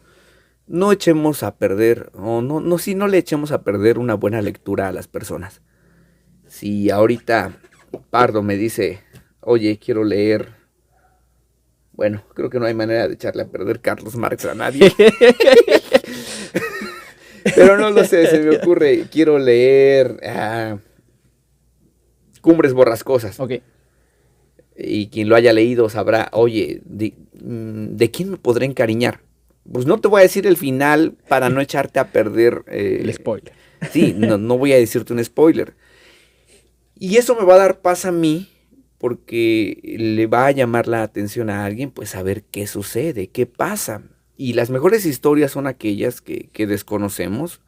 no 0.69 0.93
echemos 0.93 1.43
a 1.43 1.57
perder, 1.57 2.13
o 2.15 2.41
no, 2.41 2.61
no, 2.61 2.79
si 2.79 2.95
no 2.95 3.09
le 3.09 3.19
echemos 3.19 3.51
a 3.51 3.63
perder 3.65 3.99
una 3.99 4.15
buena 4.15 4.41
lectura 4.41 4.89
a 4.89 4.93
las 4.93 5.09
personas. 5.09 5.61
Si 6.47 6.89
ahorita 6.89 7.59
Pardo 8.11 8.43
me 8.43 8.57
dice, 8.57 9.01
oye, 9.41 9.79
quiero 9.79 10.05
leer, 10.05 10.58
bueno, 11.99 12.23
creo 12.33 12.49
que 12.49 12.61
no 12.61 12.67
hay 12.67 12.75
manera 12.75 13.09
de 13.09 13.15
echarle 13.15 13.43
a 13.43 13.49
perder 13.49 13.81
Carlos 13.81 14.15
Marx 14.15 14.45
a 14.45 14.55
nadie. 14.55 14.93
Pero 17.57 17.77
no 17.77 17.91
lo 17.91 18.05
sé, 18.05 18.29
se 18.29 18.39
me 18.39 18.57
ocurre, 18.57 19.07
quiero 19.11 19.37
leer 19.37 20.21
ah, 20.25 20.79
Cumbres 22.41 22.73
Borrascosas. 22.73 23.41
Ok. 23.41 23.55
Y 24.77 25.09
quien 25.09 25.29
lo 25.29 25.35
haya 25.35 25.53
leído 25.53 25.89
sabrá, 25.89 26.29
oye, 26.35 26.83
de, 26.85 27.15
mm, 27.43 27.97
¿de 27.97 28.11
quién 28.13 28.31
me 28.31 28.37
podré 28.37 28.65
encariñar? 28.67 29.23
Pues 29.71 29.85
no 29.85 29.99
te 30.01 30.07
voy 30.07 30.21
a 30.21 30.23
decir 30.23 30.47
el 30.47 30.57
final 30.57 31.17
para 31.29 31.51
no 31.51 31.61
echarte 31.61 31.99
a 31.99 32.13
perder. 32.13 32.63
eh, 32.69 33.01
El 33.03 33.13
spoiler. 33.13 33.55
Sí, 33.91 34.15
no, 34.17 34.39
no 34.39 34.57
voy 34.57 34.73
a 34.73 34.77
decirte 34.77 35.13
un 35.13 35.25
spoiler. 35.25 35.75
Y 36.97 37.17
eso 37.17 37.35
me 37.35 37.45
va 37.45 37.55
a 37.57 37.59
dar 37.59 37.81
paz 37.81 38.05
a 38.05 38.13
mí 38.13 38.49
porque 38.99 39.81
le 39.99 40.27
va 40.27 40.47
a 40.47 40.51
llamar 40.53 40.89
la 40.89 41.03
atención 41.03 41.51
a 41.51 41.65
alguien, 41.65 41.91
pues 41.91 42.15
a 42.17 42.23
ver 42.23 42.43
qué 42.45 42.67
sucede, 42.67 43.29
qué 43.29 43.47
pasa. 43.47 44.03
Y 44.37 44.55
las 44.55 44.71
mejores 44.71 45.07
historias 45.07 45.53
son 45.53 45.67
aquellas 45.67 46.21
que, 46.21 46.49
que 46.53 46.67
desconocemos, 46.67 47.61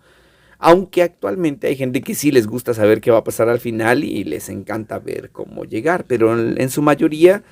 aunque 0.59 1.03
actualmente 1.03 1.69
hay 1.69 1.77
gente 1.77 2.03
que 2.03 2.15
sí 2.15 2.31
les 2.33 2.47
gusta 2.47 2.75
saber 2.75 3.01
qué 3.01 3.11
va 3.11 3.19
a 3.19 3.25
pasar 3.25 3.49
al 3.49 3.61
final 3.61 4.05
y 4.05 4.25
les 4.25 4.49
encanta 4.49 4.99
ver 4.99 5.31
cómo 5.31 5.65
llegar, 5.65 6.05
pero 6.07 6.39
en, 6.39 6.61
en 6.61 6.71
su 6.71 6.83
mayoría 6.83 7.43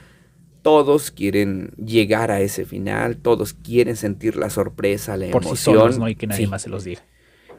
todos 0.62 1.10
quieren 1.10 1.70
llegar 1.76 2.30
a 2.30 2.40
ese 2.40 2.64
final, 2.66 3.16
todos 3.18 3.54
quieren 3.54 3.96
sentir 3.96 4.36
la 4.36 4.50
sorpresa, 4.50 5.16
la 5.16 5.30
Por 5.30 5.44
sí 5.44 5.48
emoción. 5.50 5.76
solos, 5.76 5.98
¿no? 5.98 6.08
Y 6.08 6.16
que 6.16 6.26
nadie 6.26 6.46
Sí. 6.46 6.50
más 6.50 6.62
se 6.62 6.68
los 6.68 6.84
diga. 6.84 7.02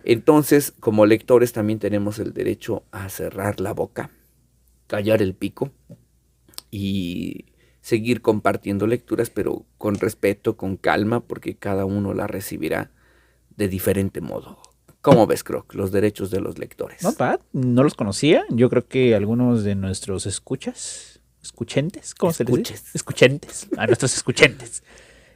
Entonces, 0.04 0.74
como 0.80 1.06
lectores 1.06 1.52
también 1.54 1.80
tenemos 1.80 2.20
el 2.20 2.34
derecho 2.34 2.84
a 2.92 3.10
cerrar 3.10 3.60
la 3.60 3.74
boca, 3.74 4.12
callar 4.88 5.22
el 5.22 5.34
pico 5.34 5.72
y 6.72 7.46
seguir 7.82 8.22
compartiendo 8.22 8.88
lecturas, 8.88 9.30
pero 9.30 9.66
con 9.78 9.96
respeto, 9.96 10.58
con 10.58 10.78
calma, 10.78 11.22
porque 11.22 11.56
cada 11.56 11.86
uno 11.86 12.14
la 12.14 12.28
recibirá 12.28 12.92
de 13.56 13.68
diferente 13.68 14.22
modo. 14.22 14.60
¿Cómo 15.02 15.26
ves, 15.28 15.44
Croc? 15.44 15.74
Los 15.74 15.92
derechos 15.92 16.30
de 16.30 16.42
los 16.42 16.58
lectores. 16.60 17.02
Not 17.04 17.18
bad. 17.18 17.40
No 17.54 17.84
los 17.84 17.94
conocía. 17.96 18.44
Yo 18.50 18.70
creo 18.70 18.86
que 18.88 19.16
algunos 19.16 19.64
de 19.64 19.76
nuestros 19.76 20.26
escuchas, 20.26 21.22
escuchentes, 21.42 22.14
¿cómo 22.16 22.34
se 22.34 22.44
les 22.44 22.54
dice? 22.56 22.74
Escuches. 22.74 22.96
Escuchentes. 22.96 23.68
A 23.78 23.88
nuestros 23.88 24.14
escuchentes. 24.16 24.84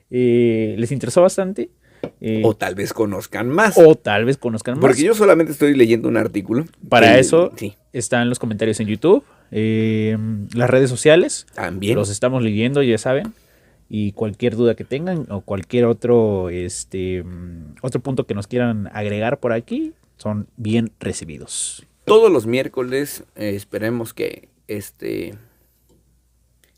eh, 0.10 0.76
les 0.78 0.92
interesó 0.92 1.22
bastante. 1.22 1.72
eh, 2.20 2.42
O 2.44 2.54
tal 2.56 2.76
vez 2.76 2.92
conozcan 2.94 3.48
más. 3.48 3.78
o 3.78 3.96
tal 3.96 4.26
vez 4.26 4.38
conozcan 4.38 4.76
más. 4.76 4.82
porque 4.82 5.02
yo 5.04 5.16
solamente 5.16 5.54
estoy 5.54 5.74
leyendo 5.74 6.10
un 6.10 6.18
artículo. 6.18 6.66
Para 6.90 7.14
que- 7.14 7.20
eso 7.22 7.52
Sí, 7.56 7.76
están 7.94 8.28
los 8.30 8.40
comentarios 8.40 8.80
en 8.82 8.88
YouTube, 8.88 9.24
eh, 9.52 10.18
las 10.54 10.70
redes 10.70 10.90
sociales. 10.90 11.46
también. 11.54 11.96
Los 11.96 12.10
estamos 12.10 12.42
leyendo, 12.44 12.82
ya 12.84 12.98
saben. 12.98 13.34
Y 13.90 14.14
cualquier 14.14 14.56
duda 14.56 14.76
que 14.76 14.84
tengan 14.84 15.28
o 15.30 15.42
cualquier 15.42 15.86
otro, 15.86 16.50
este, 16.50 17.24
mm, 17.24 17.76
otro 17.82 18.02
punto 18.02 18.26
que 18.26 18.34
nos 18.34 18.48
quieran 18.48 18.90
agregar 18.94 19.40
por 19.40 19.54
aquí, 19.54 19.94
son 20.18 20.48
bien 20.58 20.92
recibidos. 21.00 21.86
Todos 22.06 22.32
los 22.32 22.46
miércoles 22.48 23.24
eh, 23.36 23.54
esperemos 23.56 24.14
que 24.14 24.50
este 24.68 25.36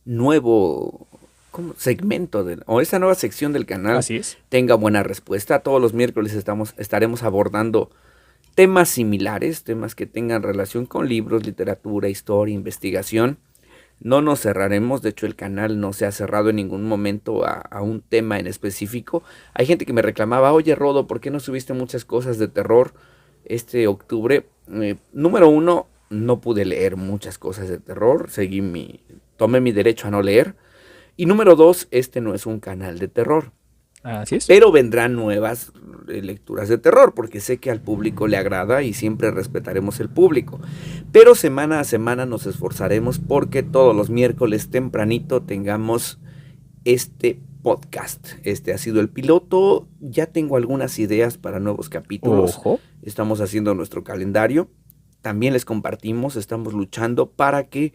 nuevo 0.04 1.08
¿cómo? 1.52 1.74
segmento 1.78 2.46
o 2.66 2.82
esa 2.82 3.00
nueva 3.00 3.16
sección 3.16 3.54
del 3.54 3.66
canal 3.66 3.98
Así 3.98 4.18
es. 4.18 4.38
tenga 4.50 4.76
buena 4.76 5.04
respuesta. 5.04 5.60
Todos 5.60 5.82
los 5.82 5.94
miércoles 5.94 6.34
estamos, 6.34 6.74
estaremos 6.78 7.24
abordando 7.24 7.90
temas 8.56 8.90
similares, 8.90 9.64
temas 9.64 9.96
que 9.96 10.06
tengan 10.06 10.42
relación 10.42 10.86
con 10.86 11.08
libros, 11.08 11.46
literatura, 11.46 12.10
historia, 12.10 12.56
investigación. 12.56 13.38
No 14.00 14.22
nos 14.22 14.42
cerraremos, 14.42 15.02
de 15.02 15.10
hecho 15.10 15.26
el 15.26 15.36
canal 15.36 15.80
no 15.80 15.94
se 15.94 16.06
ha 16.06 16.12
cerrado 16.12 16.50
en 16.50 16.58
ningún 16.58 16.86
momento 16.86 17.46
a, 17.46 17.82
un 17.82 18.02
tema 18.02 18.40
en 18.40 18.48
específico. 18.48 19.24
Hay 19.54 19.66
gente 19.66 19.86
que 19.86 19.94
me 19.94 20.02
reclamaba, 20.02 20.54
oye 20.54 20.76
Rodo, 20.76 21.08
¿por 21.08 21.20
qué 21.20 21.32
no 21.32 21.40
subiste 21.40 21.74
muchas 21.74 22.04
cosas 22.06 22.38
de 22.38 22.48
terror 22.48 22.94
este 23.46 23.88
octubre? 23.88 24.46
Eh, 24.74 24.96
número 25.14 25.48
uno, 25.50 25.88
no 26.10 26.42
pude 26.42 26.66
leer 26.66 26.98
muchas 26.98 27.38
cosas 27.38 27.70
de 27.70 27.78
terror, 27.78 28.30
seguí 28.30 28.62
mi, 28.62 29.02
tomé 29.38 29.60
mi 29.62 29.72
derecho 29.72 30.08
a 30.08 30.12
no 30.12 30.22
leer. 30.22 30.56
Y 31.18 31.26
número 31.26 31.56
dos, 31.56 31.88
este 31.92 32.20
no 32.20 32.34
es 32.34 32.46
un 32.46 32.60
canal 32.60 33.00
de 33.00 33.08
terror. 33.08 33.52
Así 34.06 34.36
es. 34.36 34.46
Pero 34.46 34.72
vendrán 34.72 35.16
nuevas 35.16 35.74
eh, 36.08 36.22
lecturas 36.22 36.70
de 36.70 36.78
terror, 36.78 37.14
porque 37.16 37.40
sé 37.40 37.58
que 37.58 37.72
al 37.72 37.82
público 37.82 38.28
le 38.28 38.38
agrada 38.38 38.84
y 38.84 38.94
siempre 38.94 39.32
respetaremos 39.32 40.00
el 40.00 40.10
público. 40.10 40.60
Pero 41.12 41.34
semana 41.34 41.80
a 41.80 41.84
semana 41.84 42.28
nos 42.28 42.46
esforzaremos 42.46 43.18
porque 43.18 43.64
todos 43.64 43.96
los 43.96 44.12
miércoles 44.12 44.70
tempranito 44.70 45.42
tengamos 45.42 46.20
este 46.84 47.40
podcast. 47.64 48.28
Este 48.44 48.74
ha 48.74 48.78
sido 48.78 49.02
el 49.02 49.10
piloto. 49.10 49.88
Ya 50.00 50.28
tengo 50.28 50.56
algunas 50.56 51.00
ideas 51.00 51.40
para 51.40 51.60
nuevos 51.60 51.90
capítulos. 51.90 52.58
Ojo. 52.58 52.80
Estamos 53.02 53.42
haciendo 53.42 53.74
nuestro 53.74 54.04
calendario. 54.04 54.70
También 55.22 55.54
les 55.54 55.66
compartimos, 55.66 56.36
estamos 56.36 56.74
luchando 56.74 57.32
para 57.32 57.64
que 57.64 57.94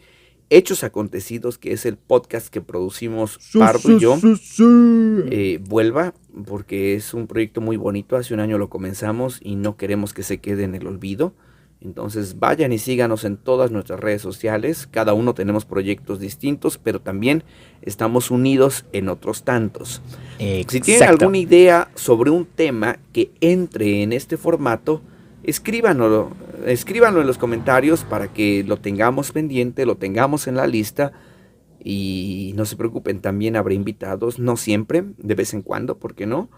Hechos 0.50 0.82
Acontecidos, 0.82 1.58
que 1.58 1.72
es 1.72 1.86
el 1.86 1.96
podcast 1.96 2.48
que 2.48 2.60
producimos 2.60 3.38
Pardo 3.56 3.92
y 3.92 4.00
yo, 4.00 4.18
eh, 5.30 5.60
vuelva, 5.62 6.12
porque 6.44 6.96
es 6.96 7.14
un 7.14 7.28
proyecto 7.28 7.60
muy 7.60 7.76
bonito. 7.76 8.16
Hace 8.16 8.34
un 8.34 8.40
año 8.40 8.58
lo 8.58 8.68
comenzamos 8.68 9.38
y 9.42 9.54
no 9.54 9.76
queremos 9.76 10.12
que 10.12 10.24
se 10.24 10.38
quede 10.38 10.64
en 10.64 10.74
el 10.74 10.88
olvido. 10.88 11.34
Entonces 11.80 12.38
vayan 12.38 12.72
y 12.72 12.78
síganos 12.78 13.24
en 13.24 13.36
todas 13.36 13.70
nuestras 13.70 14.00
redes 14.00 14.20
sociales. 14.20 14.88
Cada 14.90 15.14
uno 15.14 15.34
tenemos 15.34 15.64
proyectos 15.64 16.18
distintos, 16.18 16.78
pero 16.78 17.00
también 17.00 17.44
estamos 17.80 18.30
unidos 18.30 18.84
en 18.92 19.08
otros 19.08 19.44
tantos. 19.44 20.02
Si 20.38 20.80
tienen 20.80 21.08
alguna 21.08 21.38
idea 21.38 21.90
sobre 21.94 22.30
un 22.30 22.44
tema 22.44 22.98
que 23.12 23.30
entre 23.40 24.02
en 24.02 24.12
este 24.12 24.36
formato, 24.36 25.00
escríbanlo, 25.50 26.30
escríbanlo 26.64 27.20
en 27.20 27.26
los 27.26 27.38
comentarios 27.38 28.04
para 28.04 28.32
que 28.32 28.64
lo 28.64 28.78
tengamos 28.78 29.32
pendiente, 29.32 29.84
lo 29.84 29.96
tengamos 29.96 30.46
en 30.46 30.56
la 30.56 30.66
lista. 30.66 31.12
Y 31.82 32.52
no 32.56 32.66
se 32.66 32.76
preocupen, 32.76 33.20
también 33.20 33.56
habrá 33.56 33.72
invitados, 33.72 34.38
no 34.38 34.56
siempre, 34.56 35.04
de 35.16 35.34
vez 35.34 35.54
en 35.54 35.62
cuando, 35.62 35.98
¿por 35.98 36.14
qué 36.14 36.26
no? 36.26 36.50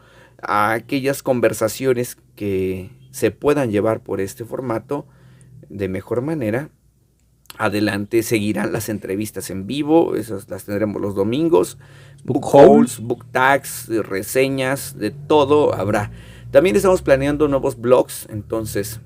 A 0.42 0.72
aquellas 0.72 1.22
conversaciones 1.22 2.16
que 2.34 2.90
se 3.12 3.30
puedan 3.30 3.70
llevar 3.70 4.02
por 4.02 4.20
este 4.20 4.44
formato 4.44 5.06
de 5.68 5.88
mejor 5.88 6.22
manera. 6.22 6.70
Adelante 7.58 8.22
seguirán 8.22 8.72
las 8.72 8.88
entrevistas 8.88 9.50
en 9.50 9.66
vivo, 9.66 10.16
esas 10.16 10.48
las 10.48 10.64
tendremos 10.64 11.00
los 11.00 11.14
domingos. 11.14 11.78
Book 12.24 12.48
hauls, 12.52 12.98
book 12.98 13.26
tags, 13.30 13.88
reseñas, 13.88 14.98
de 14.98 15.10
todo 15.10 15.74
habrá. 15.74 16.10
También 16.52 16.76
estamos 16.76 17.00
planeando 17.00 17.48
nuevos 17.48 17.80
blogs, 17.80 18.26
entonces 18.28 19.00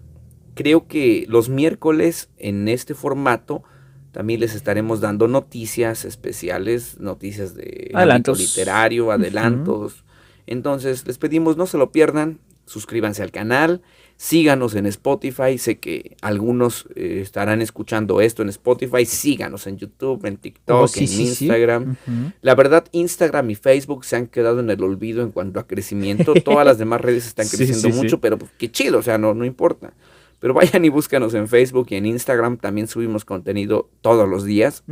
creo 0.55 0.89
que 0.89 1.27
los 1.29 1.49
miércoles 1.49 2.29
en 2.39 2.67
este 2.67 2.93
formato 2.93 3.63
también 4.11 4.41
les 4.41 4.57
estaremos 4.57 5.01
dando 5.01 5.29
noticias 5.29 6.05
especiales, 6.05 6.99
noticias 6.99 7.55
de 7.55 7.93
ámbito 7.95 7.99
Adelantos. 7.99 8.39
literario, 8.41 9.13
adelantos. 9.13 10.05
Entonces 10.49 11.07
les 11.07 11.19
pedimos 11.19 11.57
no 11.57 11.67
se 11.67 11.79
lo 11.79 11.93
pierdan, 11.93 12.41
suscríbanse 12.65 13.23
al 13.23 13.31
canal, 13.31 13.81
síganos 14.16 14.74
en 14.74 14.87
Spotify, 14.87 15.59
sé 15.59 15.79
que 15.79 16.16
algunos 16.22 16.88
eh, 16.94 17.20
estarán 17.22 17.61
escuchando 17.61 18.20
esto 18.20 18.42
en 18.42 18.48
Spotify, 18.48 19.05
síganos 19.05 19.66
en 19.66 19.76
YouTube, 19.76 20.24
en 20.24 20.37
TikTok, 20.38 20.83
Oh, 20.85 20.88
sí, 20.88 21.00
en 21.00 21.09
sí, 21.09 21.26
sí. 21.26 21.44
Instagram. 21.46 21.96
La 22.40 22.55
verdad, 22.55 22.87
Instagram 22.92 23.50
y 23.50 23.54
Facebook 23.56 24.04
se 24.04 24.17
han 24.17 24.27
quedado 24.27 24.60
en 24.60 24.71
el 24.71 24.83
olvido 24.83 25.23
en 25.23 25.31
cuanto 25.33 25.60
a 25.60 25.67
crecimiento. 25.67 26.33
Todas 26.44 26.64
las 26.67 26.79
demás 26.79 27.00
redes 27.00 27.27
están 27.27 27.46
creciendo 27.48 27.90
mucho, 27.90 28.21
pero 28.21 28.38
pues, 28.38 28.50
qué 28.58 28.71
chido, 28.71 28.98
o 28.98 29.02
sea, 29.02 29.19
no, 29.19 29.35
no 29.35 29.44
importa. 29.44 29.92
Pero 30.38 30.52
vayan 30.54 30.85
y 30.85 30.90
búscanos 30.90 31.33
en 31.35 31.48
Facebook 31.48 31.87
y 31.90 31.94
en 31.96 32.06
Instagram. 32.06 32.58
También 32.58 32.88
subimos 32.88 33.25
contenido 33.25 33.88
todos 34.02 34.29
los 34.29 34.44
días. 34.44 34.85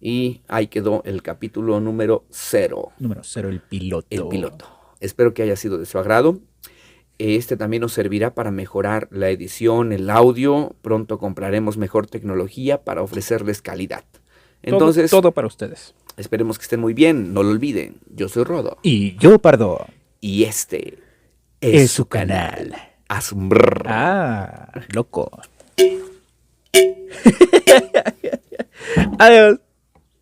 Y 0.00 0.42
ahí 0.48 0.66
quedó 0.66 1.02
el 1.04 1.22
capítulo 1.22 1.80
número 1.80 2.24
cero, 2.30 2.92
Número 2.98 3.22
cero, 3.24 3.48
el 3.48 3.60
piloto. 3.60 4.06
el 4.10 4.28
piloto. 4.28 4.66
Espero 5.00 5.32
que 5.34 5.42
haya 5.42 5.56
sido 5.56 5.78
de 5.78 5.86
su 5.86 5.98
agrado. 5.98 6.40
Este 7.18 7.56
también 7.56 7.82
nos 7.82 7.92
servirá 7.92 8.34
para 8.34 8.50
mejorar 8.50 9.08
la 9.10 9.30
edición, 9.30 9.92
el 9.92 10.10
audio. 10.10 10.74
Pronto 10.82 11.18
compraremos 11.18 11.76
mejor 11.76 12.06
tecnología 12.06 12.82
para 12.82 13.02
ofrecerles 13.02 13.62
calidad. 13.62 14.04
Entonces, 14.62 15.10
todo, 15.10 15.22
todo 15.22 15.32
para 15.32 15.46
ustedes. 15.46 15.94
esperemos 16.16 16.58
que 16.58 16.62
estén 16.62 16.80
muy 16.80 16.94
bien. 16.94 17.32
No 17.32 17.42
lo 17.42 17.50
olviden. 17.50 17.96
Yo 18.14 18.28
soy 18.28 18.44
Rodo. 18.44 18.78
Y 18.82 19.16
yo, 19.18 19.38
Pardo, 19.38 19.86
Y 20.20 20.44
este 20.44 20.98
es, 21.60 21.92
su 21.92 22.06
canal. 22.06 22.74
Asumbrr. 23.08 23.84
Ah, 23.86 24.72
loco. 24.92 25.30
Adiós. 29.18 29.58